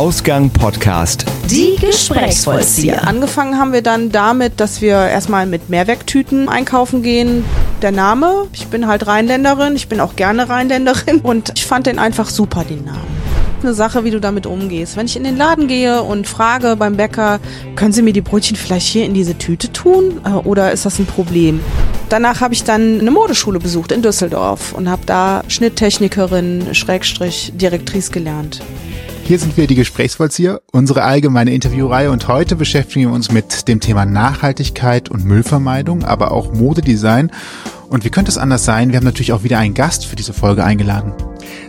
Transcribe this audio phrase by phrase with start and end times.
[0.00, 1.26] Ausgang Podcast.
[1.50, 3.06] Die Gesprächsvollzieher.
[3.06, 7.44] Angefangen haben wir dann damit, dass wir erstmal mit Mehrwerktüten einkaufen gehen.
[7.82, 11.98] Der Name, ich bin halt Rheinländerin, ich bin auch gerne Rheinländerin und ich fand den
[11.98, 13.10] einfach super, den Namen
[13.62, 14.96] eine Sache, wie du damit umgehst.
[14.96, 17.40] Wenn ich in den Laden gehe und frage beim Bäcker,
[17.76, 20.98] können Sie mir die Brötchen vielleicht hier in diese Tüte tun äh, oder ist das
[20.98, 21.60] ein Problem?
[22.08, 28.10] Danach habe ich dann eine Modeschule besucht in Düsseldorf und habe da Schnitttechnikerin, Schrägstrich, Direktrice
[28.10, 28.62] gelernt.
[29.30, 33.78] Hier sind wir die Gesprächsvollzieher, unsere allgemeine Interviewreihe und heute beschäftigen wir uns mit dem
[33.78, 37.30] Thema Nachhaltigkeit und Müllvermeidung, aber auch Modedesign.
[37.88, 38.90] Und wie könnte es anders sein?
[38.90, 41.12] Wir haben natürlich auch wieder einen Gast für diese Folge eingeladen.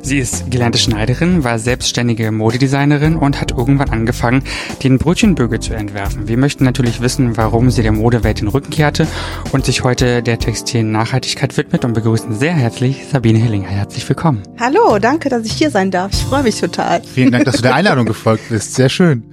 [0.02, 4.44] Sie ist gelernte Schneiderin, war selbstständige Modedesignerin und hat irgendwann angefangen,
[4.84, 6.28] den Brötchenbügel zu entwerfen.
[6.28, 9.08] Wir möchten natürlich wissen, warum sie der Modewelt den Rücken kehrte
[9.52, 13.70] und sich heute der textilen Nachhaltigkeit widmet und begrüßen sehr herzlich Sabine Hillinger.
[13.70, 14.42] Herzlich willkommen.
[14.60, 16.12] Hallo, danke, dass ich hier sein darf.
[16.14, 17.02] Ich freue mich total.
[17.04, 18.76] Vielen Dank, dass du der Einladung gefolgt bist.
[18.76, 19.24] Sehr schön.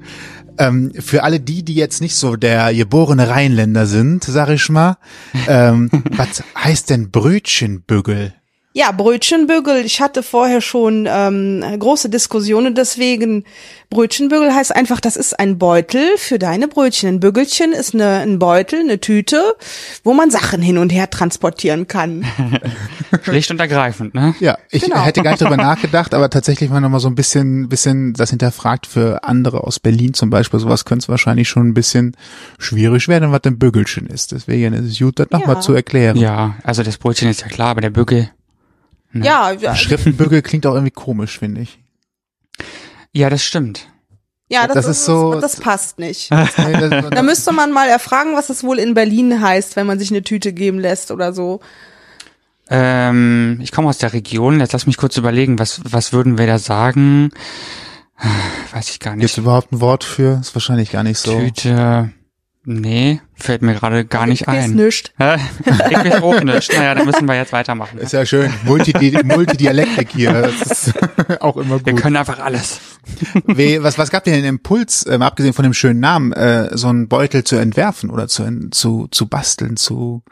[0.59, 4.97] Ähm, für alle die, die jetzt nicht so der geborene Rheinländer sind, sag ich mal,
[5.47, 8.35] ähm, was heißt denn Brötchenbügel?
[8.75, 9.85] Ja, Brötchenbügel.
[9.85, 13.45] Ich hatte vorher schon ähm, große Diskussionen deswegen.
[13.89, 17.09] Brötchenbügel heißt einfach, das ist ein Beutel für deine Brötchen.
[17.09, 19.57] Ein Bügelchen ist eine, ein Beutel, eine Tüte,
[20.05, 22.27] wo man Sachen hin und her transportieren kann.
[23.23, 24.35] Schlicht und ergreifend, ne?
[24.39, 25.03] Ja, ich genau.
[25.03, 28.87] hätte gar nicht drüber nachgedacht, aber tatsächlich mal nochmal so ein bisschen, bisschen das hinterfragt
[28.87, 30.61] für andere aus Berlin zum Beispiel.
[30.61, 32.15] Sowas könnte es wahrscheinlich schon ein bisschen
[32.59, 34.33] schwierig werden, was ein Bügelchen ist.
[34.33, 35.61] Deswegen ist es gut, das nochmal ja.
[35.63, 36.19] zu erklären.
[36.19, 38.31] Ja, also das Brötchen ist ja klar, aber der Bügel?
[39.13, 39.75] Ja, ja.
[39.75, 41.79] Schriftenbügel klingt auch irgendwie komisch, finde ich.
[43.13, 43.89] Ja, das stimmt.
[44.51, 45.41] Ja, das, das ist, ist, so.
[45.41, 46.31] Das passt nicht.
[46.61, 50.23] da müsste man mal erfragen, was es wohl in Berlin heißt, wenn man sich eine
[50.23, 51.61] Tüte geben lässt oder so.
[52.71, 54.61] Ähm, ich komme aus der Region.
[54.61, 57.31] Jetzt lass mich kurz überlegen, was was würden wir da sagen?
[58.73, 59.21] Weiß ich gar nicht.
[59.21, 60.39] Gibt es überhaupt ein Wort für?
[60.41, 61.39] Ist wahrscheinlich gar nicht so.
[61.39, 62.13] Tüte.
[62.71, 64.73] Nee, fällt mir gerade gar nicht ich ein.
[64.73, 65.15] Nicht.
[65.19, 65.25] ich
[65.97, 66.71] weiß auch nicht.
[66.77, 67.97] Naja, dann müssen wir jetzt weitermachen.
[67.99, 68.53] Ist ja schön.
[68.65, 70.33] Multidi Multidialektik hier.
[70.35, 70.95] Das ist
[71.41, 71.87] auch immer gut.
[71.87, 72.79] Wir können einfach alles.
[73.47, 76.89] Wie, was, was gab dir den Impuls, ähm, abgesehen von dem schönen Namen, äh, so
[76.89, 80.23] einen Beutel zu entwerfen oder zu, zu, zu basteln, zu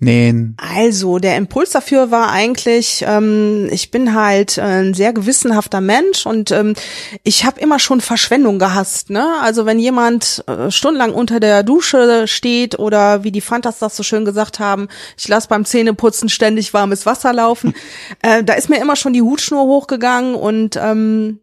[0.00, 0.56] nähen?
[0.58, 6.50] Also, der Impuls dafür war eigentlich, ähm, ich bin halt ein sehr gewissenhafter Mensch und
[6.50, 6.74] ähm,
[7.24, 9.10] ich habe immer schon Verschwendung gehasst.
[9.10, 9.26] Ne?
[9.42, 14.02] Also wenn jemand äh, stundenlang unter der Dusche steht oder wie die Fantas das so
[14.02, 17.74] schön gesagt haben, ich lasse beim Zähneputzen ständig warmes Wasser laufen,
[18.22, 21.40] äh, da ist mir immer schon die Hutschnur hochgegangen und ähm,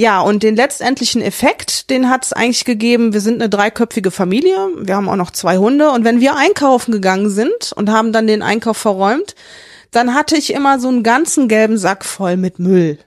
[0.00, 4.56] ja, und den letztendlichen Effekt, den hat es eigentlich gegeben, wir sind eine dreiköpfige Familie,
[4.78, 8.26] wir haben auch noch zwei Hunde und wenn wir einkaufen gegangen sind und haben dann
[8.26, 9.34] den Einkauf verräumt,
[9.90, 12.98] dann hatte ich immer so einen ganzen gelben Sack voll mit Müll.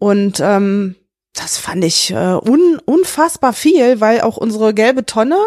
[0.00, 0.96] Und ähm,
[1.32, 5.38] das fand ich äh, un unfassbar viel, weil auch unsere gelbe Tonne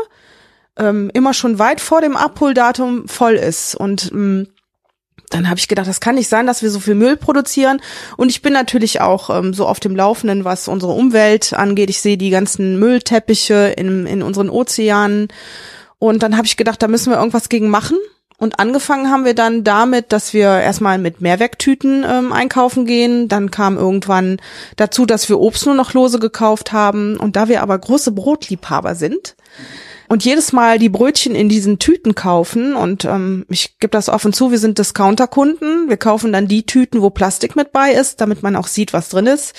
[0.79, 3.75] ähm, immer schon weit vor dem Abholdatum voll ist.
[3.75, 4.47] Und ähm,
[5.30, 7.81] dann habe ich gedacht, das kann nicht sein, dass wir so viel Müll produzieren.
[8.18, 11.90] Und ich bin natürlich auch ähm, so auf dem Laufenden, was unsere Umwelt angeht.
[11.90, 15.28] Ich sehe die ganzen Müllteppiche in, in unseren Ozeanen.
[16.00, 17.97] Und dann habe ich gedacht, da müssen wir irgendwas gegen machen.
[18.38, 23.30] Und angefangen haben wir dann damit, dass wir erstmal mit Mehrwerktüten ähm, einkaufen gehen.
[23.30, 24.38] Dann kam irgendwann
[24.75, 27.16] dazu, dass wir Obst nur noch lose gekauft haben.
[27.16, 29.36] Und da wir aber große Brotliebhaber sind,
[30.08, 34.34] und jedes Mal die Brötchen in diesen Tüten kaufen und ähm, ich gebe das offen
[34.34, 35.90] zu, wir sind Discounterkunden.
[35.90, 39.10] Wir kaufen dann die Tüten, wo Plastik mit bei ist, damit man auch sieht, was
[39.10, 39.56] drin ist.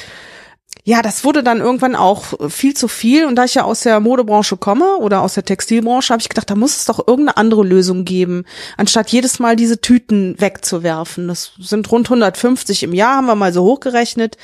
[0.85, 3.27] Ja, das wurde dann irgendwann auch viel zu viel.
[3.27, 6.49] Und da ich ja aus der Modebranche komme oder aus der Textilbranche, habe ich gedacht,
[6.49, 8.45] da muss es doch irgendeine andere Lösung geben,
[8.77, 11.27] anstatt jedes Mal diese Tüten wegzuwerfen.
[11.27, 14.37] Das sind rund 150 im Jahr, haben wir mal so hochgerechnet.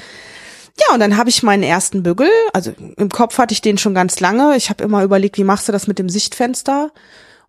[0.89, 3.95] Ja, und dann habe ich meinen ersten Bügel, also im Kopf hatte ich den schon
[3.95, 4.57] ganz lange.
[4.57, 6.91] Ich habe immer überlegt, wie machst du das mit dem Sichtfenster?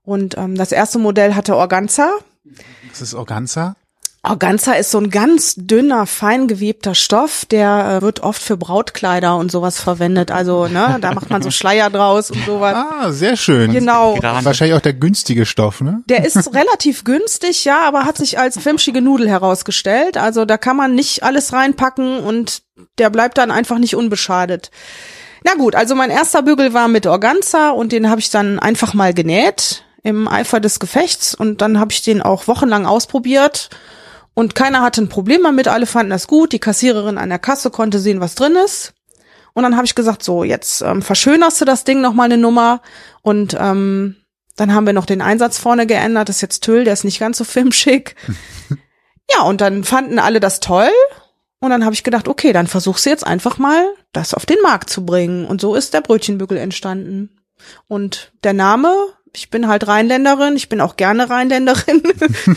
[0.03, 2.11] Und ähm, das erste Modell hatte Organza.
[2.89, 3.75] Was ist Organza?
[4.25, 9.35] Organza ist so ein ganz dünner, fein gewebter Stoff, der äh, wird oft für Brautkleider
[9.35, 10.31] und sowas verwendet.
[10.31, 12.73] Also, ne, da macht man so Schleier draus und sowas.
[12.73, 13.73] Ah, sehr schön.
[13.73, 14.17] Genau.
[14.21, 16.03] Wahrscheinlich auch der günstige Stoff, ne?
[16.07, 20.15] Der ist relativ günstig, ja, aber hat sich als filmschige Nudel herausgestellt.
[20.15, 22.61] Also da kann man nicht alles reinpacken und
[22.99, 24.71] der bleibt dann einfach nicht unbeschadet.
[25.43, 28.93] Na gut, also mein erster Bügel war mit Organza und den habe ich dann einfach
[28.93, 33.69] mal genäht im Eifer des Gefechts und dann habe ich den auch wochenlang ausprobiert
[34.33, 36.53] und keiner hatte ein Problem damit, alle fanden das gut.
[36.53, 38.93] Die Kassiererin an der Kasse konnte sehen, was drin ist.
[39.53, 42.37] Und dann habe ich gesagt, so, jetzt ähm, verschönerst du das Ding noch mal eine
[42.37, 42.81] Nummer.
[43.21, 44.15] Und ähm,
[44.55, 46.29] dann haben wir noch den Einsatz vorne geändert.
[46.29, 48.15] Das ist jetzt Tüll, der ist nicht ganz so filmschick.
[49.29, 50.89] ja, und dann fanden alle das toll.
[51.59, 54.61] Und dann habe ich gedacht, okay, dann versuchst du jetzt einfach mal, das auf den
[54.63, 55.45] Markt zu bringen.
[55.45, 57.39] Und so ist der Brötchenbügel entstanden.
[57.87, 58.93] Und der Name,
[59.33, 62.03] ich bin halt Rheinländerin, ich bin auch gerne Rheinländerin.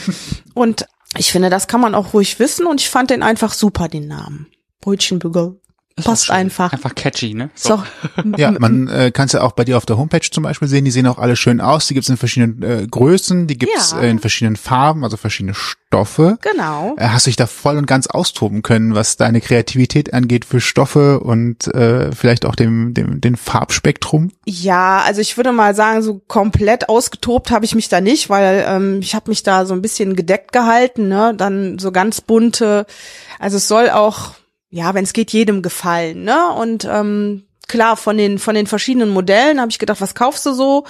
[0.54, 3.88] und ich finde, das kann man auch ruhig wissen und ich fand den einfach super,
[3.88, 4.48] den Namen.
[4.80, 5.60] Brötchenbügel.
[6.04, 6.72] Passt einfach.
[6.72, 7.50] Einfach catchy, ne?
[7.54, 7.82] So.
[8.36, 10.84] Ja, man äh, kann es ja auch bei dir auf der Homepage zum Beispiel sehen.
[10.84, 11.86] Die sehen auch alle schön aus.
[11.86, 14.00] Die gibt es in verschiedenen äh, Größen, die gibt es Ja.
[14.00, 16.38] äh, in verschiedenen Farben, also verschiedene Stoffe.
[16.42, 16.94] Genau.
[16.98, 20.60] Äh, Hast du dich da voll und ganz austoben können, was deine Kreativität angeht für
[20.60, 24.32] Stoffe und äh, vielleicht auch dem, dem den Farbspektrum?
[24.44, 28.64] Ja, also ich würde mal sagen, so komplett ausgetobt habe ich mich da nicht, weil
[28.68, 31.32] ähm, ich habe mich da so ein bisschen gedeckt gehalten, ne?
[31.36, 32.86] Dann so ganz bunte,
[33.38, 34.32] also es soll auch,
[34.76, 36.52] ja, wenn es geht, jedem gefallen, ne?
[36.52, 40.52] Und ähm, klar, von den von den verschiedenen Modellen habe ich gedacht, was kaufst du
[40.52, 40.84] so?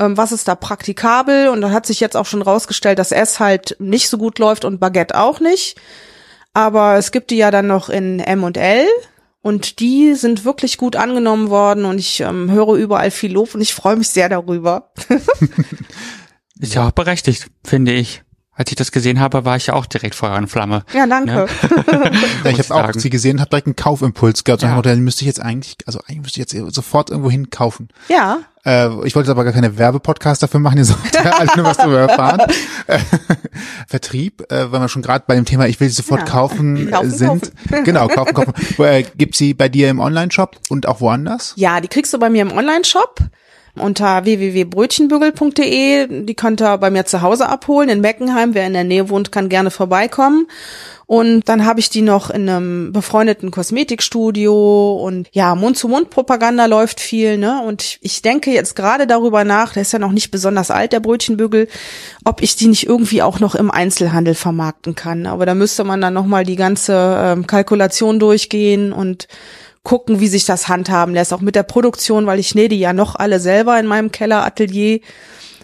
[0.00, 1.48] Ähm, was ist da praktikabel?
[1.48, 4.64] Und dann hat sich jetzt auch schon rausgestellt, dass S halt nicht so gut läuft
[4.64, 5.80] und Baguette auch nicht.
[6.52, 8.86] Aber es gibt die ja dann noch in M und L.
[9.40, 13.60] Und die sind wirklich gut angenommen worden und ich ähm, höre überall viel Lob und
[13.60, 14.90] ich freue mich sehr darüber.
[16.60, 18.22] Ist ja auch berechtigt, finde ich.
[18.58, 20.82] Als ich das gesehen habe, war ich ja auch direkt Feuer und Flamme.
[20.92, 21.46] Ja, danke.
[22.44, 24.60] Ja, ich habe auch sie gesehen, habe direkt einen Kaufimpuls gehabt.
[24.60, 24.72] So Ja.
[24.72, 27.88] ein Modell müsste ich jetzt eigentlich, also eigentlich müsste ich jetzt sofort irgendwo hin kaufen.
[28.08, 31.64] Ja, Äh, ich wollte aber gar keine Werbepodcast dafür machen, ihr sollt ja alle nur
[31.66, 32.40] was darüber erfahren.
[32.88, 32.98] Äh,
[33.86, 36.26] Vertrieb, äh, weil wir schon gerade bei dem Thema, ich will sie sofort Ja.
[36.26, 37.52] kaufen, äh, Kaufen, sind.
[37.84, 38.52] Genau, kaufen, kaufen.
[38.76, 41.52] Wo, äh, gibt sie bei dir im Online-Shop und auch woanders?
[41.56, 43.20] ja, die kriegst du bei mir im Online-Shop
[43.76, 46.24] unter www.brötchenbügel.de.
[46.24, 48.54] Die könnt ihr bei mir zu Hause abholen in Meckenheim.
[48.54, 50.46] Wer in der Nähe wohnt, kann gerne vorbeikommen.
[51.06, 57.38] Und dann habe ich die noch in einem befreundeten Kosmetikstudio und ja, Mund-zu-Mund-Propaganda läuft viel,
[57.38, 57.62] ne?
[57.66, 60.92] Und ich- ich denke jetzt gerade darüber nach, der ist ja noch nicht besonders alt,
[60.92, 61.66] der Brötchenbügel,
[62.26, 65.26] ob ich die nicht irgendwie auch noch im Einzelhandel vermarkten kann.
[65.26, 66.92] Aber da müsste man dann nochmal die ganze
[67.22, 69.28] ähm, Kalkulation durchgehen und
[69.88, 72.92] gucken, wie sich das handhaben lässt, auch mit der Produktion, weil ich nähe die ja
[72.92, 75.00] noch alle selber in meinem Kelleratelier.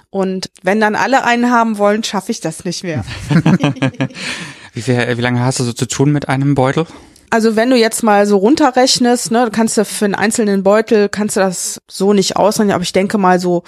[0.08, 3.04] Und wenn dann alle einen haben wollen, schaffe ich das nicht mehr.
[4.72, 6.86] Wie, viel, wie lange hast du so zu tun mit einem Beutel?
[7.34, 11.34] Also wenn du jetzt mal so runterrechnest, ne, kannst du für einen einzelnen Beutel, kannst
[11.34, 13.64] du das so nicht ausrechnen, aber ich denke mal so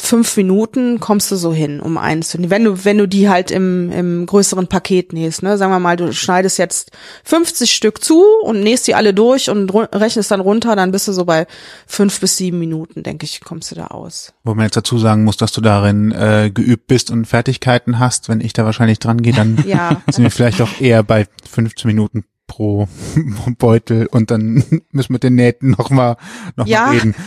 [0.00, 2.50] fünf Minuten kommst du so hin, um eins zu nehmen.
[2.52, 5.96] Wenn du, wenn du die halt im, im größeren Paket nähst, ne, sagen wir mal,
[5.96, 6.92] du schneidest jetzt
[7.24, 11.12] 50 Stück zu und nähst die alle durch und rechnest dann runter, dann bist du
[11.12, 11.48] so bei
[11.88, 14.32] fünf bis sieben Minuten, denke ich, kommst du da aus.
[14.44, 18.28] Wo man jetzt dazu sagen muss, dass du darin äh, geübt bist und Fertigkeiten hast.
[18.28, 20.00] Wenn ich da wahrscheinlich dran gehe, dann Ja.
[20.08, 22.86] sind wir vielleicht auch eher bei 15 Minuten pro
[23.58, 24.54] Beutel und dann
[24.90, 26.16] müssen wir mit den Nähten nochmal
[26.56, 26.90] noch mal Ja.
[26.90, 27.14] reden.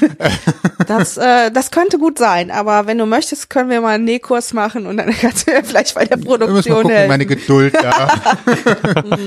[0.87, 4.53] Das, äh, das könnte gut sein, aber wenn du möchtest, können wir mal einen Nähkurs
[4.53, 7.09] machen und dann kannst du mir vielleicht bei der Wir müssen mal Produktion gucken, helfen.
[7.09, 8.07] meine Geduld da.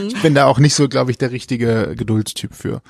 [0.08, 2.80] ich bin da auch nicht so, glaube ich, der richtige Geduldstyp für.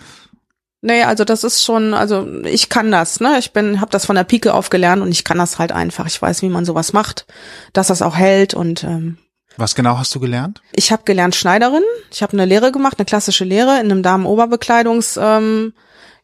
[0.83, 3.39] Nee, also das ist schon, also ich kann das, ne?
[3.41, 6.07] Ich bin, habe das von der Pike auf gelernt und ich kann das halt einfach.
[6.07, 7.27] Ich weiß, wie man sowas macht,
[7.73, 9.19] dass das auch hält und ähm,
[9.57, 10.63] Was genau hast du gelernt?
[10.73, 11.83] ich habe gelernt Schneiderin.
[12.13, 15.73] Ich habe eine Lehre gemacht, eine klassische Lehre in einem Damenoberbekleidungs, ähm,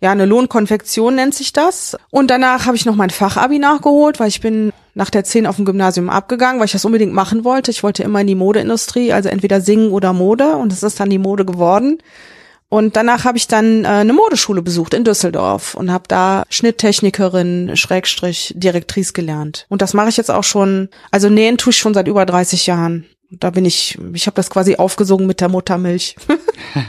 [0.01, 1.97] ja, eine Lohnkonfektion nennt sich das.
[2.11, 5.57] Und danach habe ich noch mein Fachabi nachgeholt, weil ich bin nach der 10 auf
[5.57, 7.71] dem Gymnasium abgegangen, weil ich das unbedingt machen wollte.
[7.71, 11.11] Ich wollte immer in die Modeindustrie, also entweder singen oder Mode und es ist dann
[11.11, 11.99] die Mode geworden.
[12.69, 17.77] Und danach habe ich dann äh, eine Modeschule besucht in Düsseldorf und habe da Schnitttechnikerin,
[17.77, 19.67] Schrägstrich, Direktrice gelernt.
[19.69, 22.67] Und das mache ich jetzt auch schon, also nähen tue ich schon seit über 30
[22.67, 23.07] Jahren.
[23.31, 26.17] Da bin ich, ich habe das quasi aufgesogen mit der Muttermilch.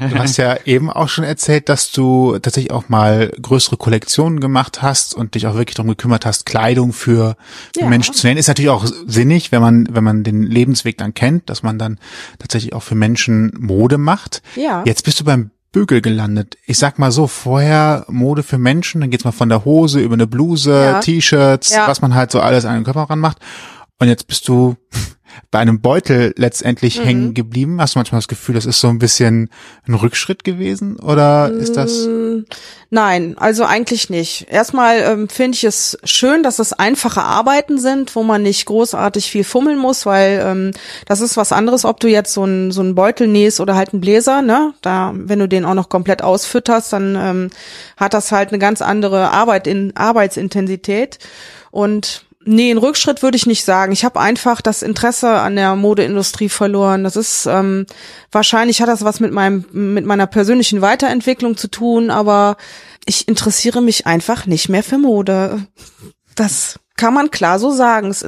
[0.10, 4.82] Du hast ja eben auch schon erzählt, dass du tatsächlich auch mal größere Kollektionen gemacht
[4.82, 7.38] hast und dich auch wirklich darum gekümmert hast, Kleidung für,
[7.74, 7.88] für Ja.
[7.88, 8.38] Menschen zu nähen.
[8.38, 12.00] Ist natürlich auch sinnig, wenn man, wenn man den Lebensweg dann kennt, dass man dann
[12.40, 14.42] tatsächlich auch für Menschen Mode macht.
[14.56, 14.84] Ja.
[14.86, 16.58] Jetzt bist du beim Bügel gelandet.
[16.66, 20.16] Ich sag mal so, vorher Mode für Menschen, dann geht's mal von der Hose über
[20.16, 21.00] eine Bluse, Ja.
[21.00, 21.88] T-Shirts, Ja.
[21.88, 23.38] was man halt so alles an den Körper ranmacht.
[24.00, 24.76] Und jetzt bist du
[25.52, 27.04] bei einem Beutel letztendlich Mhm.
[27.04, 27.82] hängen geblieben.
[27.82, 29.50] Hast du manchmal das Gefühl, das ist so ein bisschen
[29.88, 30.98] ein Rückschritt gewesen?
[31.00, 32.06] Oder ist das?
[32.08, 32.46] Mm,
[32.90, 34.48] Nein, also eigentlich nicht.
[34.50, 39.30] Erstmal ähm, finde ich es schön, dass es einfache Arbeiten sind, wo man nicht großartig
[39.30, 40.72] viel fummeln muss, weil ähm,
[41.06, 43.92] das ist was anderes, ob du jetzt so einen so einen Beutel nähst oder halt
[43.92, 44.74] einen Bläser, ne?
[44.82, 47.50] Da, wenn du den auch noch komplett ausfütterst, dann ähm,
[47.98, 51.20] hat das halt eine ganz andere Arbeit in Arbeitsintensität
[51.72, 53.92] und Nee, einen Rückschritt würde ich nicht sagen.
[53.92, 57.04] Ich habe einfach das Interesse an der Modeindustrie verloren.
[57.04, 57.86] Das ist ähm,
[58.32, 62.56] wahrscheinlich hat das was mit meinem mit meiner persönlichen Weiterentwicklung zu tun, aber
[63.06, 65.68] ich interessiere mich einfach nicht mehr für Mode.
[66.36, 68.10] Das kann man klar so sagen.
[68.10, 68.26] Es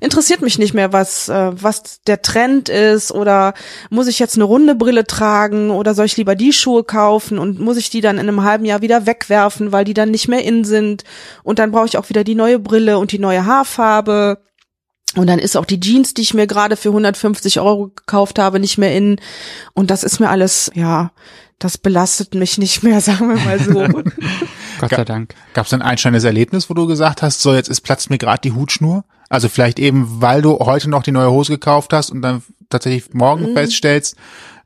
[0.00, 3.54] interessiert mich nicht mehr, was, äh, was der Trend ist oder
[3.90, 7.60] muss ich jetzt eine runde Brille tragen oder soll ich lieber die Schuhe kaufen und
[7.60, 10.42] muss ich die dann in einem halben Jahr wieder wegwerfen, weil die dann nicht mehr
[10.42, 11.04] in sind
[11.44, 14.38] und dann brauche ich auch wieder die neue Brille und die neue Haarfarbe.
[15.14, 18.60] Und dann ist auch die Jeans, die ich mir gerade für 150 Euro gekauft habe,
[18.60, 19.18] nicht mehr in.
[19.72, 21.12] Und das ist mir alles, ja,
[21.58, 24.02] das belastet mich nicht mehr, sagen wir mal so.
[24.78, 25.34] Gott sei Dank.
[25.54, 28.40] Gab es ein einschneidendes Erlebnis, wo du gesagt hast, so jetzt ist platzt mir gerade
[28.42, 29.04] die Hutschnur?
[29.28, 33.12] Also vielleicht eben, weil du heute noch die neue Hose gekauft hast und dann tatsächlich
[33.12, 33.54] morgen mhm.
[33.54, 34.16] feststellst,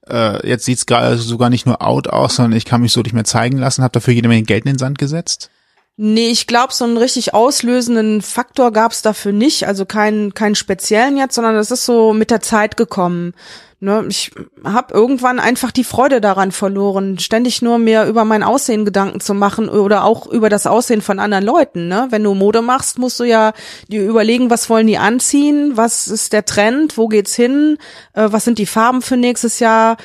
[0.09, 3.12] äh, jetzt sieht's gerade sogar nicht nur out aus, sondern ich kann mich so nicht
[3.12, 5.50] mehr zeigen lassen, hab dafür jede Menge Geld in den Sand gesetzt?
[5.97, 11.19] Nee, ich glaube, so einen richtig auslösenden Faktor gab's dafür nicht, also keinen keinen speziellen
[11.19, 13.35] jetzt, sondern das ist so mit der Zeit gekommen.
[13.83, 14.31] Ne, ich
[14.63, 19.33] habe irgendwann einfach die Freude daran verloren, ständig nur mehr über mein Aussehen Gedanken zu
[19.33, 21.89] machen oder auch über das Aussehen von anderen Leuten.
[21.89, 22.09] Ne?
[22.11, 23.55] Wenn du Mode machst, musst du ja
[23.89, 27.79] dir überlegen, was wollen die anziehen, was ist der Trend, wo geht's hin,
[28.13, 29.97] äh, was sind die Farben für nächstes Jahr.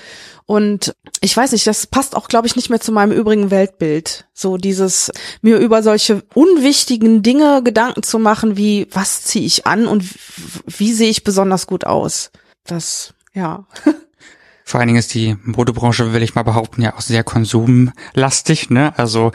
[0.45, 4.25] Und ich weiß nicht, das passt auch, glaube ich, nicht mehr zu meinem übrigen Weltbild.
[4.33, 9.85] So dieses, mir über solche unwichtigen Dinge Gedanken zu machen, wie was ziehe ich an
[9.85, 10.05] und
[10.65, 12.31] wie sehe ich besonders gut aus.
[12.65, 13.65] Das ja.
[14.67, 18.97] Vor allen Dingen ist die Modebranche, will ich mal behaupten, ja auch sehr konsumlastig, ne?
[18.97, 19.31] Also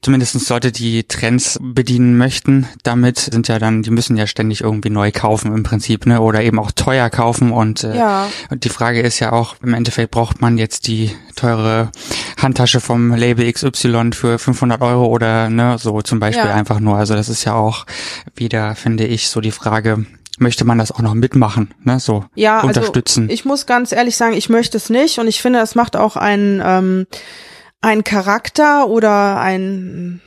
[0.00, 2.66] zumindest sollte die Trends bedienen möchten.
[2.82, 6.20] Damit sind ja dann, die müssen ja ständig irgendwie neu kaufen im Prinzip, ne?
[6.20, 7.52] Oder eben auch teuer kaufen.
[7.52, 8.26] Und, äh, ja.
[8.50, 11.92] und die Frage ist ja auch, im Endeffekt braucht man jetzt die teure
[12.36, 16.54] Handtasche vom Label XY für 500 Euro oder ne, so zum Beispiel ja.
[16.54, 16.96] einfach nur.
[16.96, 17.86] Also das ist ja auch
[18.34, 20.06] wieder, finde ich, so die Frage,
[20.38, 22.00] möchte man das auch noch mitmachen, ne?
[22.00, 23.24] So ja, also unterstützen.
[23.24, 25.96] Also ich muss ganz ehrlich sagen, ich möchte es nicht und ich finde, es macht
[25.96, 27.06] auch einen ähm,
[27.80, 30.20] ein Charakter oder ein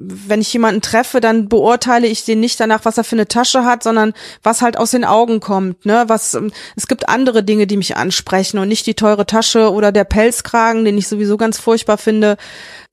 [0.00, 3.64] wenn ich jemanden treffe, dann beurteile ich den nicht danach, was er für eine Tasche
[3.64, 4.12] hat, sondern
[4.42, 5.84] was halt aus den Augen kommt.
[5.84, 6.04] Ne?
[6.06, 9.90] Was ähm, es gibt andere Dinge, die mich ansprechen und nicht die teure Tasche oder
[9.90, 12.36] der Pelzkragen, den ich sowieso ganz furchtbar finde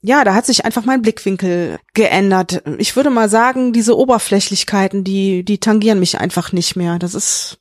[0.06, 2.62] ja, da hat sich einfach mein Blickwinkel geändert.
[2.78, 7.00] Ich würde mal sagen, diese Oberflächlichkeiten, die, die tangieren mich einfach nicht mehr.
[7.00, 7.58] Das ist,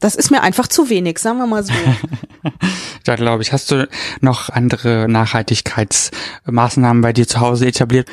[0.00, 1.74] das ist mir einfach zu wenig, sagen wir mal so.
[3.04, 3.52] da glaube ich.
[3.52, 3.86] Hast du
[4.22, 8.08] noch andere Nachhaltigkeitsmaßnahmen bei dir zu Hause etabliert?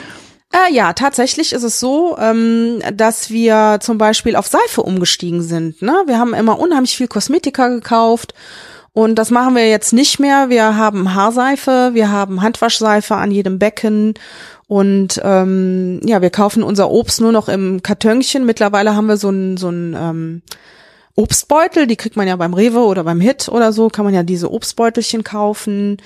[0.52, 5.82] Äh, ja, tatsächlich ist es so, ähm, dass wir zum Beispiel auf Seife umgestiegen sind.
[5.82, 6.04] Ne?
[6.08, 8.34] Wir haben immer unheimlich viel Kosmetika gekauft
[8.92, 10.50] und das machen wir jetzt nicht mehr.
[10.50, 14.16] Wir haben Haarseife, wir haben Handwaschseife an jedem Becken
[14.68, 18.46] und ähm, ja, wir kaufen unser Obst nur noch im Kartönchen.
[18.46, 20.42] Mittlerweile haben wir so ein so ein ähm,
[21.16, 24.24] Obstbeutel, die kriegt man ja beim Rewe oder beim Hit oder so, kann man ja
[24.24, 25.98] diese Obstbeutelchen kaufen.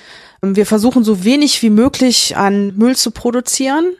[0.42, 3.96] Wir versuchen so wenig wie möglich an Müll zu produzieren.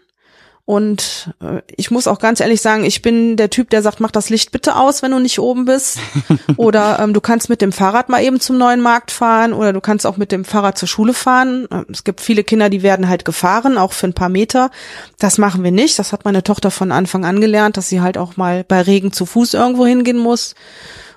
[0.66, 4.10] Und äh, ich muss auch ganz ehrlich sagen, ich bin der Typ, der sagt, mach
[4.10, 6.00] das Licht bitte aus, wenn du nicht oben bist.
[6.56, 9.80] oder ähm, du kannst mit dem Fahrrad mal eben zum neuen Markt fahren oder du
[9.80, 11.68] kannst auch mit dem Fahrrad zur Schule fahren.
[11.70, 14.72] Ähm, es gibt viele Kinder, die werden halt gefahren, auch für ein paar Meter.
[15.20, 16.00] Das machen wir nicht.
[16.00, 19.12] Das hat meine Tochter von Anfang an gelernt, dass sie halt auch mal bei Regen
[19.12, 20.56] zu Fuß irgendwo hingehen muss.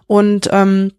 [0.06, 0.92] Und ähm,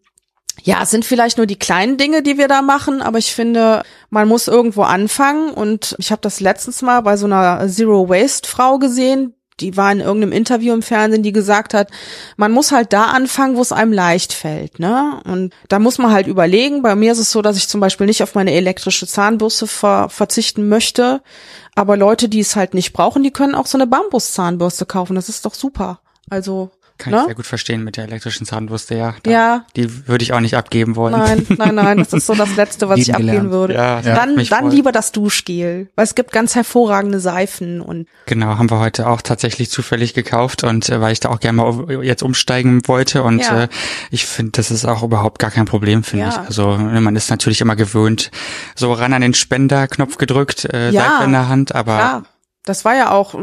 [0.63, 3.83] ja, es sind vielleicht nur die kleinen Dinge, die wir da machen, aber ich finde,
[4.11, 8.49] man muss irgendwo anfangen und ich habe das letztens mal bei so einer Zero Waste
[8.49, 11.91] Frau gesehen, die war in irgendeinem Interview im Fernsehen, die gesagt hat,
[12.37, 15.21] man muss halt da anfangen, wo es einem leicht fällt, ne?
[15.25, 16.83] Und da muss man halt überlegen.
[16.83, 20.09] Bei mir ist es so, dass ich zum Beispiel nicht auf meine elektrische Zahnbürste ver
[20.09, 21.23] verzichten möchte,
[21.75, 25.15] aber Leute, die es halt nicht brauchen, die können auch so eine Bambuszahnbürste kaufen.
[25.15, 26.01] Das ist doch super.
[26.31, 27.21] Also kann ne?
[27.21, 29.15] ich sehr gut verstehen mit der elektrischen Zahnbürste, ja.
[29.23, 29.65] Da, ja.
[29.75, 31.13] Die würde ich auch nicht abgeben wollen.
[31.13, 33.51] Nein, nein, nein, das ist so das Letzte, was ich abgeben gelernt.
[33.51, 33.75] würde.
[33.75, 38.07] Ja, dann dann lieber das Duschgel, weil es gibt ganz hervorragende Seifen und.
[38.27, 41.57] Genau, haben wir heute auch tatsächlich zufällig gekauft und äh, weil ich da auch gerne
[41.57, 43.65] mal jetzt umsteigen wollte und ja.
[43.65, 43.69] äh,
[44.11, 46.31] ich finde, das ist auch überhaupt gar kein Problem, finde ja.
[46.31, 46.39] ich.
[46.39, 48.31] Also ne, man ist natürlich immer gewöhnt,
[48.77, 52.23] so ran an den Spenderknopf gedrückt, äh, ja, Seife in der Hand, aber klar
[52.67, 53.35] das war ja auch,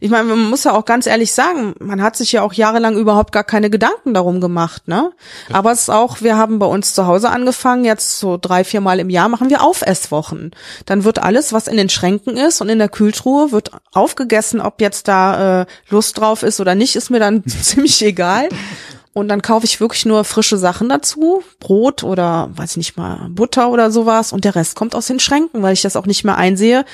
[0.00, 2.96] ich meine, man muss ja auch ganz ehrlich sagen, man hat sich ja auch jahrelang
[2.96, 5.12] überhaupt gar keine Gedanken darum gemacht, ne?
[5.50, 8.82] Aber es ist auch, wir haben bei uns zu Hause angefangen, jetzt so drei, vier
[8.82, 10.50] Mal im Jahr machen wir Aufesswochen.
[10.84, 14.82] Dann wird alles, was in den Schränken ist und in der Kühltruhe, wird aufgegessen, ob
[14.82, 18.50] jetzt da äh, Lust drauf ist oder nicht, ist mir dann ziemlich egal.
[19.14, 23.28] Und dann kaufe ich wirklich nur frische Sachen dazu, Brot oder weiß ich nicht mal
[23.30, 26.24] Butter oder sowas und der Rest kommt aus den Schränken, weil ich das auch nicht
[26.24, 26.84] mehr einsehe,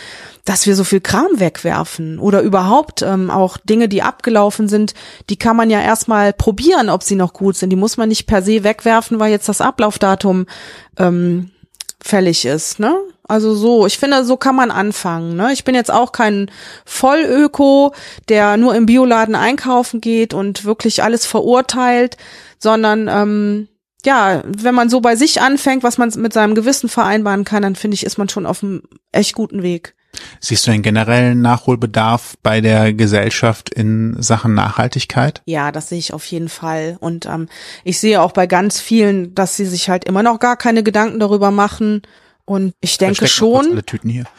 [0.44, 4.92] dass wir so viel Kram wegwerfen oder überhaupt ähm, auch Dinge, die abgelaufen sind,
[5.30, 7.70] die kann man ja erstmal probieren, ob sie noch gut sind.
[7.70, 10.44] Die muss man nicht per se wegwerfen, weil jetzt das Ablaufdatum
[10.98, 11.50] ähm,
[12.02, 12.94] fällig ist, ne?
[13.30, 15.36] Also so, ich finde, so kann man anfangen.
[15.36, 15.52] Ne?
[15.52, 16.50] Ich bin jetzt auch kein
[16.84, 17.94] Vollöko,
[18.28, 22.16] der nur im Bioladen einkaufen geht und wirklich alles verurteilt,
[22.58, 23.68] sondern ähm,
[24.04, 27.76] ja, wenn man so bei sich anfängt, was man mit seinem Gewissen vereinbaren kann, dann
[27.76, 28.82] finde ich, ist man schon auf einem
[29.12, 29.94] echt guten Weg.
[30.40, 35.42] Siehst du einen generellen Nachholbedarf bei der Gesellschaft in Sachen Nachhaltigkeit?
[35.44, 36.96] Ja, das sehe ich auf jeden Fall.
[37.00, 37.48] Und ähm,
[37.84, 41.20] ich sehe auch bei ganz vielen, dass sie sich halt immer noch gar keine Gedanken
[41.20, 42.02] darüber machen.
[42.50, 43.80] Und ich denke schon,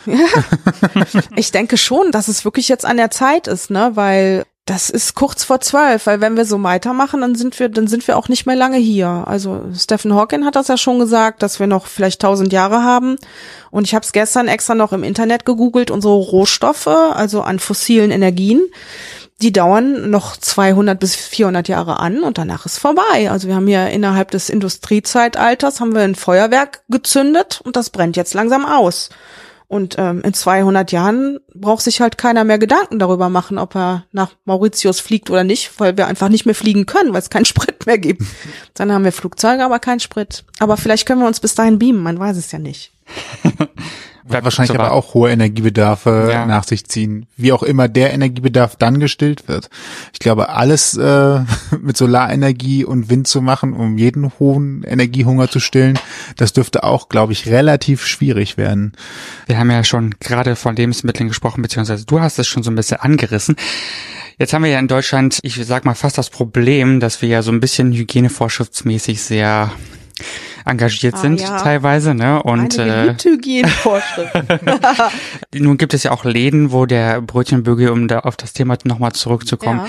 [1.37, 5.15] ich denke schon, dass es wirklich jetzt an der Zeit ist, ne, weil das ist
[5.15, 8.27] kurz vor zwölf, weil wenn wir so weitermachen, dann sind wir, dann sind wir auch
[8.27, 9.23] nicht mehr lange hier.
[9.27, 13.15] Also Stephen Hawking hat das ja schon gesagt, dass wir noch vielleicht tausend Jahre haben.
[13.69, 18.11] Und ich habe es gestern extra noch im Internet gegoogelt, unsere Rohstoffe, also an fossilen
[18.11, 18.61] Energien,
[19.41, 23.29] die dauern noch 200 bis 400 Jahre an und danach ist vorbei.
[23.29, 28.15] Also wir haben hier innerhalb des Industriezeitalters haben wir ein Feuerwerk gezündet und das brennt
[28.15, 29.09] jetzt langsam aus.
[29.67, 34.03] Und ähm, in 200 Jahren braucht sich halt keiner mehr Gedanken darüber machen, ob er
[34.11, 37.45] nach Mauritius fliegt oder nicht, weil wir einfach nicht mehr fliegen können, weil es keinen
[37.51, 38.21] Sprit mehr gibt.
[38.73, 40.43] Dann haben wir Flugzeuge, aber keinen Sprit.
[40.59, 42.91] Aber vielleicht können wir uns bis dahin beamen, man weiß es ja nicht.
[44.23, 46.45] Wird wahrscheinlich aber auch hohe Energiebedarfe ja.
[46.45, 47.25] nach sich ziehen.
[47.37, 49.69] Wie auch immer der Energiebedarf dann gestillt wird.
[50.13, 51.39] Ich glaube, alles äh,
[51.81, 55.97] mit Solarenergie und Wind zu machen, um jeden hohen Energiehunger zu stillen,
[56.37, 58.93] das dürfte auch, glaube ich, relativ schwierig werden.
[59.47, 62.75] Wir haben ja schon gerade von Lebensmitteln gesprochen, beziehungsweise du hast es schon so ein
[62.75, 63.55] bisschen angerissen.
[64.37, 67.41] Jetzt haben wir ja in Deutschland, ich sag mal fast das Problem, dass wir ja
[67.41, 69.71] so ein bisschen hygienevorschriftsmäßig sehr
[70.65, 71.57] engagiert ah, sind ja.
[71.57, 72.41] teilweise, ne?
[72.43, 73.13] Und äh,
[75.55, 79.13] nun gibt es ja auch Läden, wo der Brötchenbügel, um da auf das Thema nochmal
[79.13, 79.87] zurückzukommen, ja.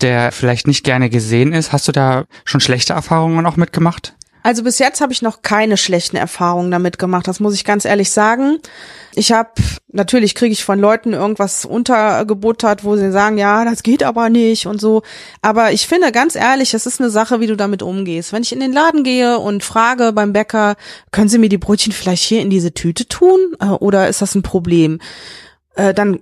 [0.00, 1.72] der vielleicht nicht gerne gesehen ist.
[1.72, 4.14] Hast du da schon schlechte Erfahrungen auch mitgemacht?
[4.44, 7.86] Also bis jetzt habe ich noch keine schlechten Erfahrungen damit gemacht, das muss ich ganz
[7.86, 8.58] ehrlich sagen.
[9.14, 9.52] Ich habe,
[9.90, 14.66] natürlich kriege ich von Leuten irgendwas untergebuttert, wo sie sagen, ja, das geht aber nicht
[14.66, 15.02] und so.
[15.40, 18.34] Aber ich finde ganz ehrlich, es ist eine Sache, wie du damit umgehst.
[18.34, 20.76] Wenn ich in den Laden gehe und frage beim Bäcker,
[21.10, 23.56] können Sie mir die Brötchen vielleicht hier in diese Tüte tun?
[23.60, 25.00] Äh, oder ist das ein Problem?
[25.74, 26.20] Äh, dann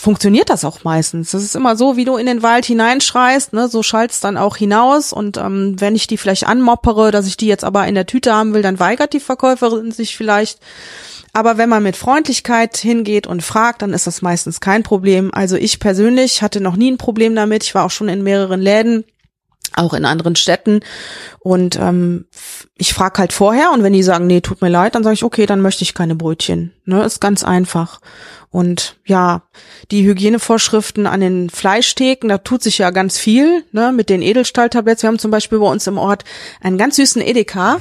[0.00, 1.30] funktioniert das auch meistens.
[1.30, 4.56] Das ist immer so, wie du in den Wald hineinschreist, ne, so schallt's dann auch
[4.56, 5.12] hinaus.
[5.12, 8.34] Und ähm, wenn ich die vielleicht anmoppere, dass ich die jetzt aber in der Tüte
[8.34, 10.58] haben will, dann weigert die Verkäuferin sich vielleicht.
[11.32, 15.32] Aber wenn man mit Freundlichkeit hingeht und fragt, dann ist das meistens kein Problem.
[15.32, 17.62] Also ich persönlich hatte noch nie ein Problem damit.
[17.62, 19.04] Ich war auch schon in mehreren Läden
[19.76, 20.80] auch in anderen Städten.
[21.38, 22.26] Und ähm,
[22.76, 25.24] ich frage halt vorher und wenn die sagen, nee, tut mir leid, dann sage ich,
[25.24, 26.72] okay, dann möchte ich keine Brötchen.
[26.84, 28.00] Ne, ist ganz einfach.
[28.50, 29.42] Und ja,
[29.92, 35.02] die Hygienevorschriften an den Fleischtheken, da tut sich ja ganz viel, ne, mit den Edelstahltabletts.
[35.02, 36.24] Wir haben zum Beispiel bei uns im Ort
[36.60, 37.80] einen ganz süßen Edeka.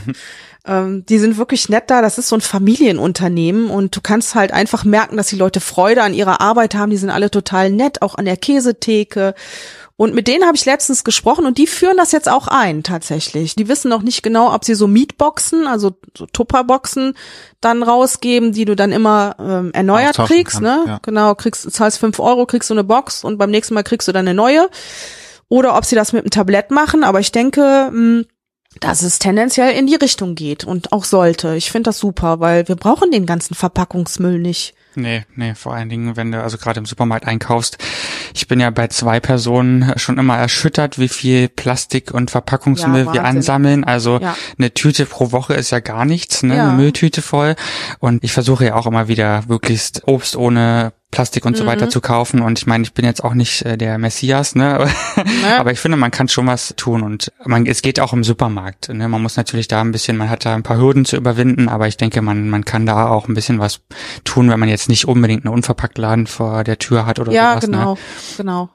[0.67, 2.01] ähm, die sind wirklich nett da.
[2.03, 6.03] Das ist so ein Familienunternehmen und du kannst halt einfach merken, dass die Leute Freude
[6.03, 6.91] an ihrer Arbeit haben.
[6.91, 9.33] Die sind alle total nett, auch an der Käsetheke
[9.99, 13.57] und mit denen habe ich letztens gesprochen und die führen das jetzt auch ein tatsächlich.
[13.57, 17.15] Die wissen noch nicht genau, ob sie so Mietboxen, also so Tupperboxen
[17.59, 20.53] dann rausgeben, die du dann immer ähm, erneuert kriegst.
[20.53, 20.83] Kann, ne?
[20.87, 20.99] Ja.
[21.01, 24.13] Genau, kriegst, zahlst fünf Euro, kriegst du eine Box und beim nächsten Mal kriegst du
[24.13, 24.69] dann eine neue.
[25.49, 28.25] Oder ob sie das mit einem Tablett machen, aber ich denke, mh, hm,
[28.79, 31.55] dass es tendenziell in die Richtung geht und auch sollte.
[31.57, 34.75] Ich finde das super, weil wir brauchen den ganzen Verpackungsmüll nicht.
[35.01, 37.77] Nee, nee, vor allen Dingen, wenn du also gerade im Supermarkt einkaufst.
[38.33, 43.13] Ich bin ja bei zwei Personen schon immer erschüttert, wie viel Plastik und Verpackungsmüll ja,
[43.13, 43.83] wir ansammeln.
[43.83, 44.35] Also ja.
[44.57, 46.55] eine Tüte pro Woche ist ja gar nichts, ne?
[46.55, 46.69] Ja.
[46.69, 47.55] Eine Mülltüte voll.
[47.99, 51.89] Und ich versuche ja auch immer wieder möglichst Obst ohne Plastik und so weiter mhm.
[51.89, 52.41] zu kaufen.
[52.41, 54.77] Und ich meine, ich bin jetzt auch nicht äh, der Messias, ne?
[55.15, 55.59] ne?
[55.59, 57.01] Aber ich finde, man kann schon was tun.
[57.01, 58.89] Und man, es geht auch im Supermarkt.
[58.89, 59.07] Ne?
[59.07, 61.87] Man muss natürlich da ein bisschen, man hat da ein paar Hürden zu überwinden, aber
[61.87, 63.81] ich denke, man, man kann da auch ein bisschen was
[64.23, 67.63] tun, wenn man jetzt nicht unbedingt einen Unverpacktladen vor der Tür hat oder ja, sowas.
[67.63, 67.99] Ja, genau, ne?
[68.37, 68.69] genau.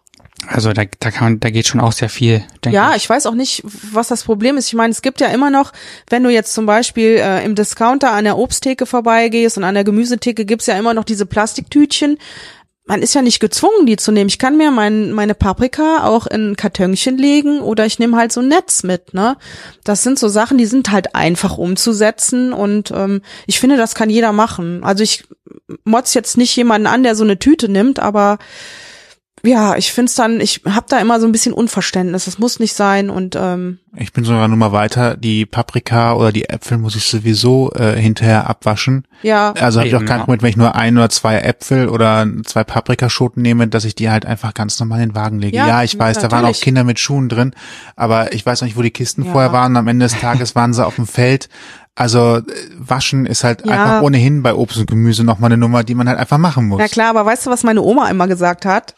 [0.49, 2.45] Also da, da kann man, da geht schon auch sehr viel.
[2.65, 3.05] Denke ja, ich.
[3.05, 4.69] ich weiß auch nicht, was das Problem ist.
[4.69, 5.73] Ich meine, es gibt ja immer noch,
[6.11, 9.85] wenn du jetzt zum Beispiel äh, im Discounter an der Obsttheke vorbeigehst und an der
[9.85, 12.19] Gemüsetheke gibt's ja immer noch diese Plastiktütchen
[12.87, 14.29] man ist ja nicht gezwungen, die zu nehmen.
[14.29, 18.31] Ich kann mir mein, meine Paprika auch in ein Kartönchen legen oder ich nehme halt
[18.31, 19.39] so ein Netz mit, ne?
[19.85, 24.11] Das sind so Sachen, die sind halt einfach umzusetzen und ähm, ich finde, das kann
[24.11, 24.85] jeder machen.
[24.85, 25.25] Also ich
[25.85, 28.39] motz jetzt nicht jemanden an, der so eine Tüte nimmt, aber
[29.45, 32.25] ja, ich find's dann, ich habe da immer so ein bisschen Unverständnis.
[32.25, 35.17] Das muss nicht sein und ähm, ich bin sogar nur mal weiter.
[35.17, 39.07] Die Paprika oder die Äpfel muss ich sowieso äh, hinterher abwaschen.
[39.23, 39.53] Ja.
[39.53, 42.65] Also habe ich auch keinen Problem, wenn ich nur ein oder zwei Äpfel oder zwei
[42.65, 45.57] Paprikaschoten nehme, dass ich die halt einfach ganz normal in den Wagen lege.
[45.57, 46.31] Ja, ja ich weiß, natürlich.
[46.31, 47.55] da waren auch Kinder mit Schuhen drin,
[47.95, 49.33] aber ich weiß noch nicht, wo die Kisten ja.
[49.33, 49.77] vorher waren.
[49.77, 51.49] Am Ende des Tages waren sie auf dem Feld
[51.95, 52.43] Also äh,
[52.79, 53.73] waschen ist halt Ja.
[53.73, 56.79] einfach ohnehin bei Obst und Gemüse nochmal eine Nummer, die man halt einfach machen muss.
[56.81, 58.97] Na klar, aber weißt du, was meine Oma immer gesagt hat?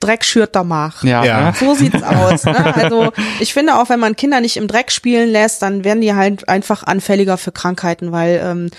[0.00, 1.04] Dreck schürt der Mach.
[1.04, 1.40] Ja, Ja.
[1.42, 1.54] Ne?
[1.58, 2.44] So sieht's aus.
[2.44, 2.74] Ne?
[2.74, 6.14] Also ich finde auch, wenn man Kinder nicht im Dreck spielen lässt, dann werden die
[6.14, 8.70] halt einfach anfälliger für Krankheiten, weil ähm,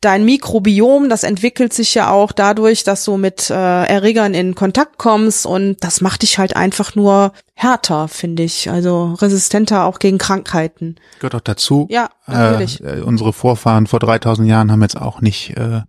[0.00, 4.96] dein Mikrobiom, das entwickelt sich ja auch dadurch, dass du mit äh, Erregern in Kontakt
[4.96, 8.70] kommst und das macht dich halt einfach nur härter, finde ich.
[8.70, 10.96] Also resistenter auch gegen Krankheiten.
[11.18, 11.86] Gehört auch dazu.
[11.90, 12.82] Ja, natürlich.
[12.82, 15.82] Äh, äh, unsere Vorfahren vor 3000 Jahren haben jetzt auch nicht äh,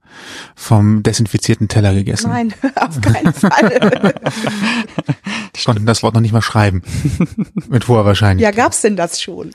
[0.56, 2.30] vom desinfizierten Teller gegessen.
[2.30, 4.14] Nein, auf keinen Fall.
[5.66, 6.82] Konnten das Wort noch nicht mal schreiben.
[7.70, 8.56] Mit hoher Wahrscheinlichkeit.
[8.56, 9.52] ja, gab's denn das schon?